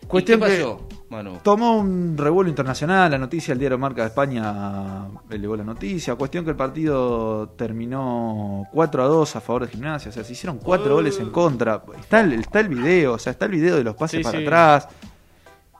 ¿Y 0.03 0.05
Cuestión 0.05 0.41
¿Qué 0.41 0.47
que- 0.47 0.55
pasó, 0.57 0.87
Manu? 1.09 1.37
Tomó 1.41 1.77
un 1.77 2.17
revuelo 2.17 2.49
internacional, 2.49 3.09
la 3.09 3.17
noticia, 3.17 3.53
el 3.53 3.59
diario 3.59 3.77
Marca 3.77 4.01
de 4.01 4.09
España 4.09 5.05
elevó 5.29 5.55
la 5.55 5.63
noticia. 5.63 6.15
Cuestión 6.15 6.43
que 6.43 6.49
el 6.51 6.57
partido 6.57 7.49
terminó 7.57 8.67
4 8.73 9.01
a 9.03 9.07
2 9.07 9.35
a 9.37 9.39
favor 9.41 9.65
de 9.65 9.71
Gimnasia, 9.71 10.09
o 10.09 10.11
sea, 10.11 10.23
se 10.25 10.33
hicieron 10.33 10.57
4 10.59 10.91
Oh. 10.91 10.95
goles 10.95 11.17
en 11.19 11.29
contra. 11.29 11.81
Está 11.97 12.19
el, 12.19 12.33
está 12.33 12.59
el 12.59 12.67
video, 12.67 13.13
o 13.13 13.17
sea, 13.19 13.31
está 13.31 13.45
el 13.45 13.51
video 13.51 13.77
de 13.77 13.83
los 13.85 13.95
pases 13.95 14.17
Sí, 14.17 14.23
para 14.23 14.37
sí. 14.39 14.43
atrás. 14.43 14.87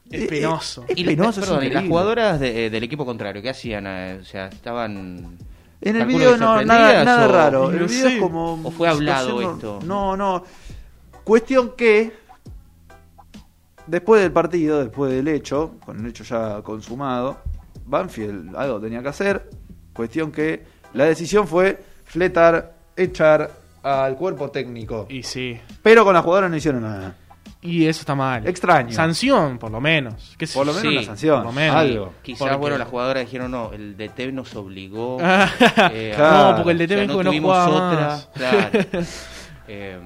Es 0.09 0.21
Eh, 0.21 0.27
penoso. 0.29 0.85
Es 0.87 0.97
Y 0.97 1.03
la- 1.03 1.11
penoso, 1.11 1.41
es 1.41 1.47
perdón, 1.47 1.65
y 1.65 1.69
las 1.69 1.85
jugadoras 1.85 2.39
de- 2.39 2.65
eh, 2.65 2.69
del 2.69 2.83
equipo 2.83 3.05
contrario, 3.05 3.41
¿qué 3.41 3.49
hacían? 3.49 3.85
Eh, 3.87 4.19
O 4.21 4.25
sea, 4.25 4.47
estaban. 4.47 5.37
En 5.85 5.95
el 5.97 6.05
video 6.07 6.37
no, 6.37 6.61
nada, 6.63 7.03
nada 7.03 7.27
o- 7.27 7.31
raro. 7.31 7.69
El 7.71 7.81
no 7.81 7.87
video 7.87 8.07
sé. 8.09 8.15
es 8.15 8.21
como. 8.21 8.53
¿O 8.63 8.71
fue 8.71 8.87
hablado 8.87 9.41
esto? 9.41 9.79
No, 9.85 10.15
no. 10.17 10.43
Cuestión 11.24 11.74
que. 11.75 12.13
Después 13.85 14.22
del 14.22 14.31
partido, 14.31 14.79
después 14.79 15.11
del 15.11 15.27
hecho, 15.27 15.75
con 15.85 16.00
el 16.00 16.05
hecho 16.07 16.24
ya 16.24 16.61
consumado, 16.61 17.37
Banfield 17.85 18.55
algo 18.55 18.79
tenía 18.79 19.01
que 19.01 19.09
hacer. 19.09 19.50
Cuestión 19.93 20.31
que 20.31 20.63
la 20.93 21.03
decisión 21.05 21.48
fue 21.48 21.83
fletar, 22.05 22.75
echar 22.96 23.51
al 23.83 24.15
cuerpo 24.15 24.50
técnico. 24.51 25.05
Y 25.09 25.22
sí. 25.24 25.59
Pero 25.81 26.05
con 26.05 26.13
las 26.13 26.24
jugadoras 26.24 26.50
no 26.50 26.55
hicieron 26.55 26.81
nada. 26.83 27.13
Y 27.63 27.87
eso 27.87 28.01
está 28.01 28.13
mal. 28.13 28.45
Extraño. 28.47 28.91
Sanción, 28.91 29.57
por 29.57 29.71
lo 29.71 29.79
menos. 29.79 30.35
¿Qué 30.37 30.45
sé 30.45 30.53
Por 30.57 30.65
lo 30.67 30.73
yo? 30.73 30.79
menos 30.79 30.91
Sí, 30.91 30.97
una 30.97 31.05
sanción. 31.05 31.35
por 31.37 31.45
lo 31.45 31.51
menos. 31.53 31.75
Algo. 31.75 32.13
Quizás, 32.21 32.39
Porque- 32.39 32.55
bueno, 32.57 32.77
las 32.77 32.87
jugadoras 32.89 33.23
dijeron, 33.25 33.51
no, 33.51 33.71
el 33.73 33.95
DT 33.97 34.31
nos 34.33 34.53
obligó. 34.55 35.17
Ah, 35.23 35.49
eh, 35.93 36.11
Claro. 36.15 36.49
No, 36.51 36.55
porque 36.57 36.71
el 36.71 36.77
o 36.77 36.79
DT 36.83 36.93
sea, 36.93 37.01
dijo 37.03 37.17
que 37.17 37.23
no 37.23 37.29
tuvimos 37.29 37.51
jugaba 37.65 37.87
otra. 37.91 38.07
más. 38.07 38.29
Claro. 38.33 38.69
Eh, 39.67 39.97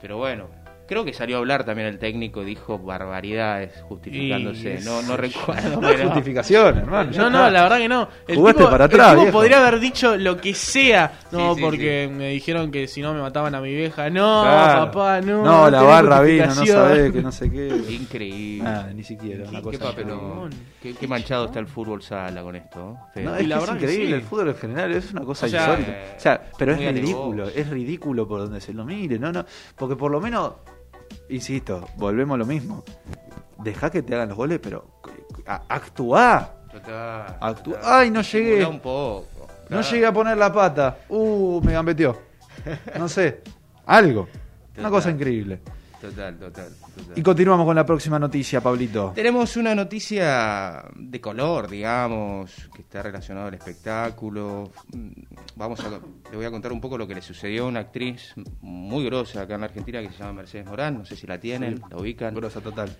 pero 0.00 0.18
bueno, 0.18 0.44
creo 0.86 1.04
que 1.04 1.12
salió 1.12 1.36
a 1.36 1.38
hablar 1.40 1.64
también 1.64 1.88
el 1.88 1.98
técnico, 1.98 2.44
dijo 2.44 2.78
barbaridades 2.78 3.72
justificándose. 3.88 4.78
Y- 4.80 4.84
No, 4.84 5.02
no 5.02 5.16
recuerdo. 5.16 5.80
No 5.80 5.80
pero- 5.88 6.04
justificación, 6.06 6.78
hermano. 6.78 7.10
No, 7.16 7.30
no, 7.30 7.50
la 7.50 7.62
verdad 7.62 7.78
que 7.78 7.88
no. 7.88 8.08
El 8.26 8.36
Jugaste 8.36 8.58
tipo, 8.60 8.70
para 8.70 8.84
el 8.86 8.90
atrás, 8.90 9.18
tipo 9.18 9.32
podría 9.32 9.58
haber 9.66 9.80
dicho 9.80 10.16
lo 10.16 10.36
que 10.36 10.54
sea. 10.54 11.12
No, 11.32 11.50
Sí, 11.54 11.56
sí, 11.56 11.60
porque 11.64 12.10
me 12.12 12.28
dijeron 12.30 12.70
que 12.70 12.86
si 12.88 13.02
no 13.02 13.12
me 13.14 13.20
mataban 13.20 13.54
a 13.54 13.60
mi 13.60 13.74
vieja. 13.74 14.08
No, 14.10 14.42
Claro. 14.42 14.84
papá, 14.86 15.20
no. 15.20 15.44
No, 15.44 15.70
la 15.70 15.82
barra 15.82 16.20
vino, 16.22 16.46
no 16.46 16.66
sabés 16.66 17.12
que 17.12 17.22
no 17.22 17.32
sé 17.32 17.50
qué. 17.50 17.66
Increíble. 17.90 18.64
Nada, 18.64 18.92
ni 18.92 19.02
siquiera. 19.04 19.44
Qué, 19.44 19.50
una 19.50 19.58
qué 19.58 19.64
cosa 19.78 19.78
papelón. 19.90 20.18
increíble. 20.52 20.56
Qué, 20.82 20.94
qué 20.94 21.08
manchado 21.08 21.46
está 21.46 21.58
el 21.58 21.66
fútbol 21.66 22.02
sala 22.02 22.42
con 22.42 22.54
esto. 22.56 22.96
No, 23.16 23.38
Y 23.38 23.42
es, 23.42 23.48
la 23.48 23.58
es 23.58 23.68
increíble, 23.70 24.16
el 24.16 24.22
fútbol 24.22 24.48
en 24.48 24.54
general 24.56 24.92
es 24.92 25.10
una 25.12 25.22
cosa 25.22 25.46
O 25.46 25.48
sea, 25.48 25.60
insólita. 25.62 25.92
O 26.16 26.20
sea, 26.20 26.42
pero 26.58 26.72
es 26.72 26.78
ridículo, 26.94 27.48
es 27.48 27.68
ridículo 27.68 28.28
por 28.28 28.40
donde 28.40 28.60
se 28.60 28.72
lo 28.72 28.84
mire, 28.84 29.18
no, 29.18 29.32
no, 29.32 29.44
porque 29.76 29.96
por 29.96 30.10
lo 30.10 30.20
menos, 30.20 30.52
insisto, 31.28 31.86
volvemos 31.96 32.34
a 32.34 32.38
lo 32.38 32.46
mismo. 32.46 32.84
Deja 33.58 33.90
que 33.90 34.02
te 34.02 34.14
hagan 34.14 34.28
los 34.28 34.36
goles, 34.36 34.60
pero 34.62 35.00
a- 35.46 35.62
actuá. 35.68 36.52
Total, 36.70 37.36
Actúa- 37.40 37.62
total. 37.76 37.80
Ay, 37.84 38.10
no 38.10 38.20
llegué. 38.20 38.56
Disimulá 38.56 38.68
un 38.68 38.80
poco. 38.80 39.46
No 39.68 39.80
llegué 39.80 40.06
a 40.06 40.12
poner 40.12 40.36
la 40.36 40.52
pata. 40.52 40.98
Uh, 41.08 41.60
me 41.64 41.72
gambeteó. 41.72 42.16
No 42.98 43.08
sé, 43.08 43.42
algo. 43.86 44.28
Una 44.78 44.90
cosa 44.90 45.10
increíble. 45.10 45.60
Total, 46.00 46.36
total, 46.38 46.72
total. 46.94 47.18
Y 47.18 47.22
continuamos 47.22 47.64
con 47.66 47.74
la 47.74 47.86
próxima 47.86 48.18
noticia, 48.18 48.60
Pablito. 48.60 49.12
Tenemos 49.14 49.56
una 49.56 49.74
noticia 49.74 50.84
de 50.94 51.20
color, 51.20 51.68
digamos, 51.68 52.68
que 52.74 52.82
está 52.82 53.02
relacionada 53.02 53.48
al 53.48 53.54
espectáculo. 53.54 54.70
Mm, 54.92 55.10
Vamos 55.56 55.80
a, 55.80 55.88
le 56.30 56.36
voy 56.36 56.44
a 56.44 56.50
contar 56.50 56.70
un 56.72 56.80
poco 56.82 56.98
lo 56.98 57.06
que 57.06 57.14
le 57.14 57.22
sucedió 57.22 57.64
a 57.64 57.68
una 57.68 57.80
actriz 57.80 58.34
muy 58.60 59.06
grosa 59.06 59.42
acá 59.42 59.54
en 59.54 59.60
la 59.62 59.66
Argentina 59.68 60.02
que 60.02 60.10
se 60.10 60.18
llama 60.18 60.34
Mercedes 60.34 60.66
Morán. 60.66 60.98
No 60.98 61.04
sé 61.06 61.16
si 61.16 61.26
la 61.26 61.40
tienen, 61.40 61.80
la 61.90 61.96
ubican. 61.96 62.34
Grosa 62.34 62.60
total. 62.60 62.94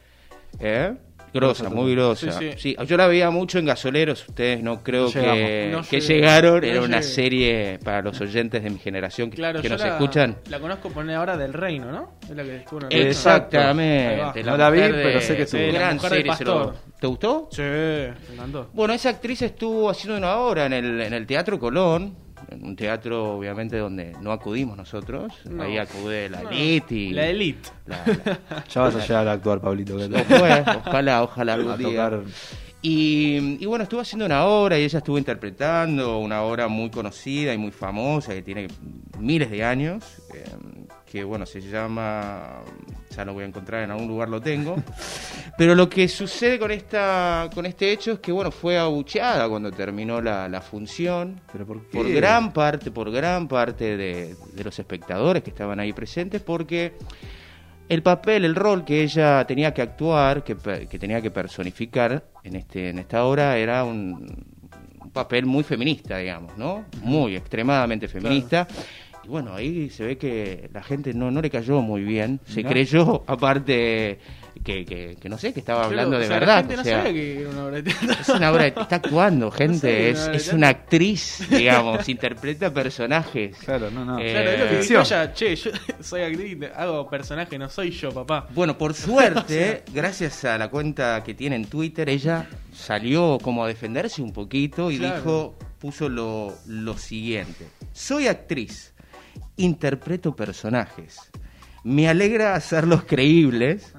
¿Eh? 0.58 0.96
Grosa, 1.34 1.68
muy 1.68 1.92
grosa. 1.94 2.32
Sí, 2.32 2.50
Sí, 2.56 2.76
sí. 2.78 2.86
yo 2.86 2.96
la 2.96 3.06
veía 3.06 3.30
mucho 3.30 3.58
en 3.58 3.66
Gasoleros. 3.66 4.26
Ustedes 4.28 4.62
no 4.62 4.82
creo 4.82 5.06
No 5.06 5.12
que. 5.12 5.68
No 5.72 5.82
que 5.82 6.00
llegaron. 6.00 6.60
No 6.60 6.66
Era 6.66 6.82
una 6.82 7.02
serie 7.02 7.78
para 7.84 8.00
los 8.02 8.20
oyentes 8.20 8.62
de 8.62 8.70
mi 8.70 8.78
generación 8.78 9.30
que, 9.30 9.36
Claro, 9.36 9.60
que 9.60 9.68
nos 9.68 9.80
la, 9.80 9.88
escuchan. 9.88 10.36
La 10.48 10.58
conozco 10.60 10.88
poner 10.90 11.16
ahora 11.16 11.36
del 11.36 11.52
Reino, 11.52 11.90
¿no? 11.92 12.12
Es 12.22 12.30
la 12.30 12.42
que 12.42 12.56
estuvo 12.56 12.80
en 12.80 12.86
el 12.86 12.90
Reino. 12.92 13.06
Exacto. 13.08 13.56
Exactamente. 13.56 14.42
No 14.44 14.56
la 14.56 14.70
vi, 14.70 14.80
de- 14.80 14.90
pero 14.90 15.20
sé 15.20 15.36
que 15.36 15.42
estuvo. 15.42 15.60
Sí, 15.60 15.72
La 15.72 15.78
gran 15.78 16.00
serie, 16.00 16.34
se 16.34 16.44
lo- 16.44 16.54
pastor. 16.66 16.74
¿Te 17.00 17.06
gustó? 17.06 17.48
Sí, 17.52 17.62
me 17.62 18.14
encantó. 18.34 18.70
Bueno, 18.72 18.94
esa 18.94 19.10
actriz 19.10 19.42
estuvo 19.42 19.90
haciendo 19.90 20.16
una 20.18 20.36
obra 20.38 20.66
en 20.66 20.72
el, 20.72 21.00
en 21.02 21.12
el 21.12 21.26
Teatro 21.26 21.58
Colón, 21.58 22.16
un 22.62 22.76
teatro 22.76 23.36
obviamente 23.36 23.76
donde 23.78 24.12
no 24.20 24.32
acudimos 24.32 24.76
nosotros, 24.76 25.32
No. 25.48 25.62
ahí 25.62 25.78
acude 25.78 26.28
la 26.28 26.42
No, 26.42 26.50
elite 26.50 26.94
y... 26.94 27.10
La 27.12 27.26
Elite. 27.26 27.68
la- 27.86 28.02
la- 28.06 28.64
Ya 28.68 28.80
vas 28.82 28.94
a 28.96 29.00
llegar 29.06 29.28
a 29.28 29.32
actuar, 29.32 29.60
Pablito. 29.60 29.96
que 29.96 30.08
te- 30.08 30.34
Ojalá, 30.86 31.22
ojalá, 31.22 31.54
algún 31.54 31.76
día. 31.78 31.88
tocar. 32.10 32.20
Y, 32.82 33.56
y 33.60 33.66
bueno, 33.66 33.82
estuvo 33.82 34.00
haciendo 34.00 34.26
una 34.26 34.44
obra 34.44 34.78
y 34.78 34.84
ella 34.84 34.98
estuvo 34.98 35.18
interpretando 35.18 36.18
una 36.18 36.42
obra 36.42 36.68
muy 36.68 36.90
conocida 36.90 37.52
y 37.52 37.58
muy 37.58 37.72
famosa 37.72 38.32
que 38.32 38.42
tiene 38.42 38.68
miles 39.18 39.50
de 39.50 39.64
años, 39.64 40.04
eh, 40.34 40.44
que 41.10 41.24
bueno, 41.24 41.46
se 41.46 41.60
llama, 41.60 42.62
ya 43.14 43.24
lo 43.24 43.32
voy 43.32 43.44
a 43.44 43.46
encontrar, 43.46 43.84
en 43.84 43.90
algún 43.90 44.08
lugar 44.08 44.28
lo 44.28 44.40
tengo, 44.40 44.76
pero 45.58 45.74
lo 45.74 45.88
que 45.88 46.08
sucede 46.08 46.58
con, 46.58 46.70
esta, 46.70 47.48
con 47.54 47.64
este 47.64 47.92
hecho 47.92 48.12
es 48.12 48.18
que 48.18 48.32
bueno, 48.32 48.50
fue 48.50 48.76
abucheada 48.76 49.48
cuando 49.48 49.70
terminó 49.70 50.20
la, 50.20 50.48
la 50.48 50.60
función, 50.60 51.40
¿Pero 51.52 51.64
por 51.66 52.12
gran 52.12 52.52
parte, 52.52 52.90
por 52.90 53.10
gran 53.10 53.48
parte 53.48 53.96
de, 53.96 54.34
de 54.52 54.64
los 54.64 54.78
espectadores 54.78 55.42
que 55.42 55.50
estaban 55.50 55.78
ahí 55.78 55.92
presentes, 55.92 56.42
porque 56.42 56.94
el 57.88 58.02
papel, 58.02 58.44
el 58.44 58.54
rol 58.54 58.84
que 58.84 59.02
ella 59.02 59.44
tenía 59.46 59.72
que 59.72 59.82
actuar, 59.82 60.42
que, 60.42 60.56
que 60.88 60.98
tenía 60.98 61.22
que 61.22 61.30
personificar 61.30 62.24
en 62.42 62.56
este, 62.56 62.90
en 62.90 62.98
esta 62.98 63.24
obra 63.24 63.56
era 63.58 63.84
un, 63.84 64.44
un 65.00 65.10
papel 65.10 65.46
muy 65.46 65.62
feminista, 65.62 66.18
digamos, 66.18 66.56
¿no? 66.58 66.84
Muy 67.02 67.36
extremadamente 67.36 68.08
feminista. 68.08 68.66
Y 69.26 69.28
bueno, 69.28 69.54
ahí 69.56 69.90
se 69.90 70.04
ve 70.04 70.16
que 70.18 70.70
la 70.72 70.84
gente 70.84 71.12
no, 71.12 71.32
no 71.32 71.42
le 71.42 71.50
cayó 71.50 71.80
muy 71.80 72.02
bien. 72.04 72.38
Se 72.46 72.62
¿No? 72.62 72.68
creyó, 72.70 73.24
aparte, 73.26 74.20
que, 74.62 74.84
que, 74.84 75.16
que 75.20 75.28
no 75.28 75.36
sé, 75.36 75.52
que 75.52 75.58
estaba 75.58 75.84
hablando 75.84 76.16
de 76.16 76.28
sea, 76.28 76.38
verdad. 76.38 76.54
La 76.54 76.58
gente 76.60 76.74
o 76.74 76.76
no 76.76 76.84
sea, 76.84 76.98
sabía 76.98 77.12
que 77.12 77.40
era 77.40 77.50
una 77.50 77.64
obra 77.64 77.76
de 77.76 77.82
teatro. 77.82 78.12
es 78.20 78.28
una 78.28 78.52
obra, 78.52 78.62
de- 78.62 78.68
está 78.68 78.96
actuando, 78.96 79.50
gente, 79.50 80.10
es, 80.10 80.26
una 80.28 80.36
es 80.36 80.52
una 80.52 80.68
actriz, 80.68 81.44
digamos, 81.50 82.08
interpreta 82.08 82.72
personajes. 82.72 83.56
Claro, 83.58 83.90
no, 83.90 84.04
no. 84.04 84.16
Eh, 84.20 84.30
Claro, 84.30 84.50
es 84.50 84.60
lo 84.60 84.68
que 84.96 85.00
ella, 85.00 85.32
che, 85.34 85.56
yo 85.56 85.70
soy 86.00 86.20
actriz, 86.22 86.56
hago 86.76 87.10
personaje, 87.10 87.58
no 87.58 87.68
soy 87.68 87.90
yo, 87.90 88.12
papá. 88.12 88.46
Bueno, 88.54 88.78
por 88.78 88.94
suerte, 88.94 89.82
gracias 89.92 90.44
a 90.44 90.56
la 90.56 90.68
cuenta 90.68 91.24
que 91.24 91.34
tiene 91.34 91.56
en 91.56 91.64
Twitter, 91.66 92.08
ella 92.08 92.48
salió 92.72 93.38
como 93.42 93.64
a 93.64 93.66
defenderse 93.68 94.22
un 94.22 94.32
poquito 94.32 94.92
y 94.92 94.98
Claro. 94.98 95.16
dijo, 95.16 95.58
puso 95.80 96.08
lo, 96.08 96.54
lo 96.68 96.96
siguiente. 96.96 97.66
Soy 97.92 98.28
actriz, 98.28 98.92
interpreto 99.56 100.34
personajes. 100.34 101.18
Me 101.84 102.08
alegra 102.08 102.54
hacerlos 102.54 103.04
creíbles, 103.04 103.94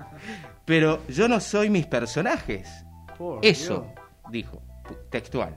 pero 0.66 1.02
yo 1.08 1.28
no 1.28 1.40
soy 1.40 1.70
mis 1.70 1.86
personajes. 1.86 2.68
Por 3.18 3.46
Eso, 3.46 3.88
Dios. 3.94 4.32
dijo, 4.32 4.62
textual. 5.10 5.56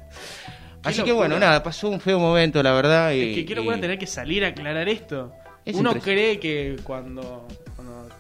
Así 0.83 1.03
que 1.03 1.13
bueno, 1.13 1.39
nada, 1.39 1.63
pasó 1.63 1.91
un 1.91 2.01
feo 2.01 2.19
momento, 2.19 2.63
la 2.63 2.73
verdad. 2.73 3.13
Y, 3.13 3.31
Es 3.31 3.35
que 3.37 3.45
quiero 3.45 3.63
y- 3.63 3.81
tener 3.81 3.99
que 3.99 4.07
salir 4.07 4.45
a 4.45 4.49
aclarar 4.49 4.89
esto. 4.89 5.33
Es 5.65 5.77
Uno 5.77 5.93
cree 5.95 6.41
que 6.41 6.77
cuando, 6.85 7.47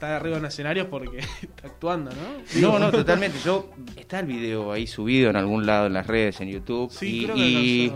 está 0.01 0.17
arriba 0.17 0.39
en 0.39 0.45
escenario 0.47 0.85
es 0.85 0.89
porque 0.89 1.19
está 1.43 1.67
actuando, 1.69 2.11
¿no? 2.11 2.61
No, 2.61 2.79
no, 2.79 2.91
totalmente. 2.91 3.39
Yo 3.45 3.71
está 3.97 4.21
el 4.21 4.27
video 4.27 4.73
ahí 4.73 4.87
subido 4.87 5.29
en 5.31 5.37
algún 5.37 5.67
lado 5.67 5.87
en 5.89 5.93
las 5.93 6.07
redes, 6.07 6.41
en 6.41 6.49
YouTube. 6.49 6.91
Sí, 6.91 7.19
y, 7.21 7.25
creo 7.25 7.35
que 7.37 7.41
y, 7.43 7.89
sí. 7.89 7.93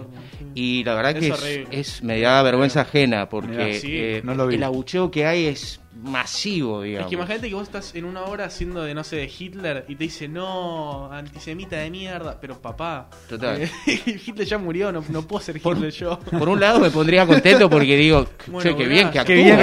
y 0.54 0.84
la 0.84 0.94
verdad 0.94 1.16
Es 1.16 1.40
que 1.40 1.64
es, 1.70 1.88
es- 1.96 2.02
me 2.02 2.20
da 2.20 2.42
vergüenza 2.42 2.82
ajena 2.82 3.28
porque 3.30 3.80
sí, 3.80 3.88
eh, 3.96 4.20
no 4.22 4.34
lo 4.34 4.46
vi. 4.46 4.56
el 4.56 4.62
abucheo 4.64 5.10
que 5.10 5.24
hay 5.26 5.46
es 5.46 5.80
masivo, 6.02 6.82
digamos. 6.82 7.06
Es 7.06 7.08
que 7.10 7.14
imagínate 7.14 7.48
que 7.48 7.54
vos 7.54 7.62
estás 7.64 7.94
en 7.94 8.04
una 8.04 8.22
hora 8.24 8.46
haciendo 8.46 8.82
de, 8.82 8.94
no 8.94 9.04
sé, 9.04 9.16
de 9.16 9.30
Hitler 9.38 9.84
y 9.88 9.94
te 9.96 10.04
dice, 10.04 10.28
no, 10.28 11.10
antisemita 11.12 11.76
de 11.76 11.90
mierda, 11.90 12.38
pero 12.40 12.60
papá. 12.60 13.08
Total. 13.28 13.62
eh, 13.62 13.70
Hitler 14.26 14.46
ya 14.46 14.58
murió, 14.58 14.90
no, 14.92 15.04
no 15.08 15.22
puedo 15.22 15.42
ser 15.44 15.60
Por- 15.60 15.76
Hitler 15.76 15.92
yo. 15.92 16.18
Por 16.18 16.48
un 16.48 16.60
lado 16.60 16.80
me 16.80 16.90
pondría 16.90 17.26
contento 17.26 17.68
porque 17.70 17.96
digo, 17.96 18.26
Bueno, 18.46 18.60
che, 18.70 18.76
qué 18.76 18.86
bien 18.88 19.10
que 19.10 19.18
actúo. 19.20 19.34
Qué 19.34 19.42
bien 19.42 19.58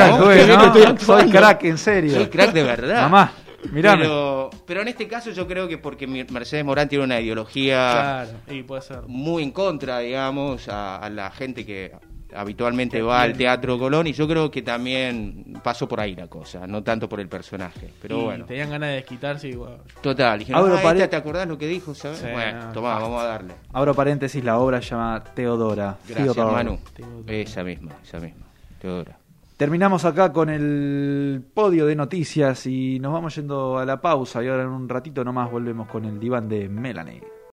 que 0.72 0.80
estoy 0.84 1.06
Soy 1.06 1.30
crack, 1.30 1.64
en 1.66 1.78
serio. 1.78 2.14
Soy 2.14 2.28
crack 2.28 2.54
de 2.54 2.64
verdad. 2.64 3.02
Mamá, 3.04 3.34
mirame. 3.72 4.04
Pero, 4.04 4.50
pero 4.66 4.82
en 4.82 4.88
este 4.88 5.08
caso 5.08 5.32
yo 5.32 5.48
creo 5.48 5.68
que 5.68 5.78
porque 5.78 6.08
Mercedes 6.08 6.64
Morán 6.66 6.88
tiene 6.90 7.04
una 7.04 7.20
ideología 7.20 7.92
Claro, 7.92 8.32
y 8.50 8.64
puede 8.64 8.82
ser. 8.82 9.02
muy 9.08 9.44
en 9.44 9.52
contra, 9.52 10.00
digamos, 10.00 10.68
a, 10.70 10.98
a 10.98 11.10
la 11.10 11.30
gente 11.32 11.66
que 11.66 11.92
habitualmente 12.36 13.02
va 13.02 13.22
al. 13.22 13.34
Teatro 13.34 13.78
Colón 13.80 14.08
y 14.08 14.14
yo 14.14 14.28
creo 14.28 14.52
que 14.52 14.62
también 14.62 15.60
pasó 15.64 15.88
por 15.88 16.00
ahí 16.00 16.16
la 16.16 16.28
cosa, 16.28 16.68
no 16.68 16.84
tanto 16.84 17.08
por 17.10 17.20
el 17.20 17.28
personaje. 17.28 17.90
Pero 18.02 18.20
y 18.20 18.24
bueno, 18.24 18.46
tenían 18.46 18.70
ganas 18.70 18.90
de 18.90 18.96
desquitarse 18.96 19.50
y 19.50 19.56
bueno, 19.56 19.78
total. 20.02 20.40
Dijeron, 20.40 20.62
Abro 20.62 20.76
"Ah, 20.76 20.92
esta, 20.94 21.10
¿te 21.10 21.16
acordás 21.16 21.48
lo 21.48 21.58
que 21.58 21.68
dijo? 21.68 21.94
¿sabes? 21.96 22.20
Sí, 22.20 22.28
bueno, 22.32 22.68
no, 22.68 22.72
tomá, 22.74 22.90
basta. 22.90 23.04
vamos 23.04 23.22
a 23.22 23.26
darle. 23.26 23.54
Abro 23.74 23.94
paréntesis, 23.94 24.44
la 24.44 24.58
obra 24.60 24.82
se 24.82 24.90
llama 24.90 25.24
Teodora. 25.34 25.98
Gracias, 26.08 26.34
Theodore. 26.36 26.54
Manu. 26.56 26.80
Teodora. 26.94 27.34
Esa 27.34 27.64
misma, 27.64 27.92
esa 28.04 28.20
misma. 28.20 28.46
Teodora. 28.80 29.18
Terminamos 29.58 30.06
acá 30.06 30.34
con 30.34 30.50
el 30.50 31.44
podio 31.54 31.86
de 31.86 31.96
noticias 31.96 32.66
y 32.66 33.00
nos 33.00 33.14
vamos 33.14 33.36
yendo 33.36 33.78
a 33.78 33.86
la 33.86 34.02
pausa 34.02 34.44
y 34.44 34.48
ahora 34.48 34.64
en 34.64 34.70
un 34.70 34.90
ratito 34.90 35.24
nomás 35.24 35.52
volvemos 35.52 35.88
con 35.88 36.04
el 36.06 36.20
diván 36.20 36.50
de 36.50 36.68
Melanie. 36.68 37.22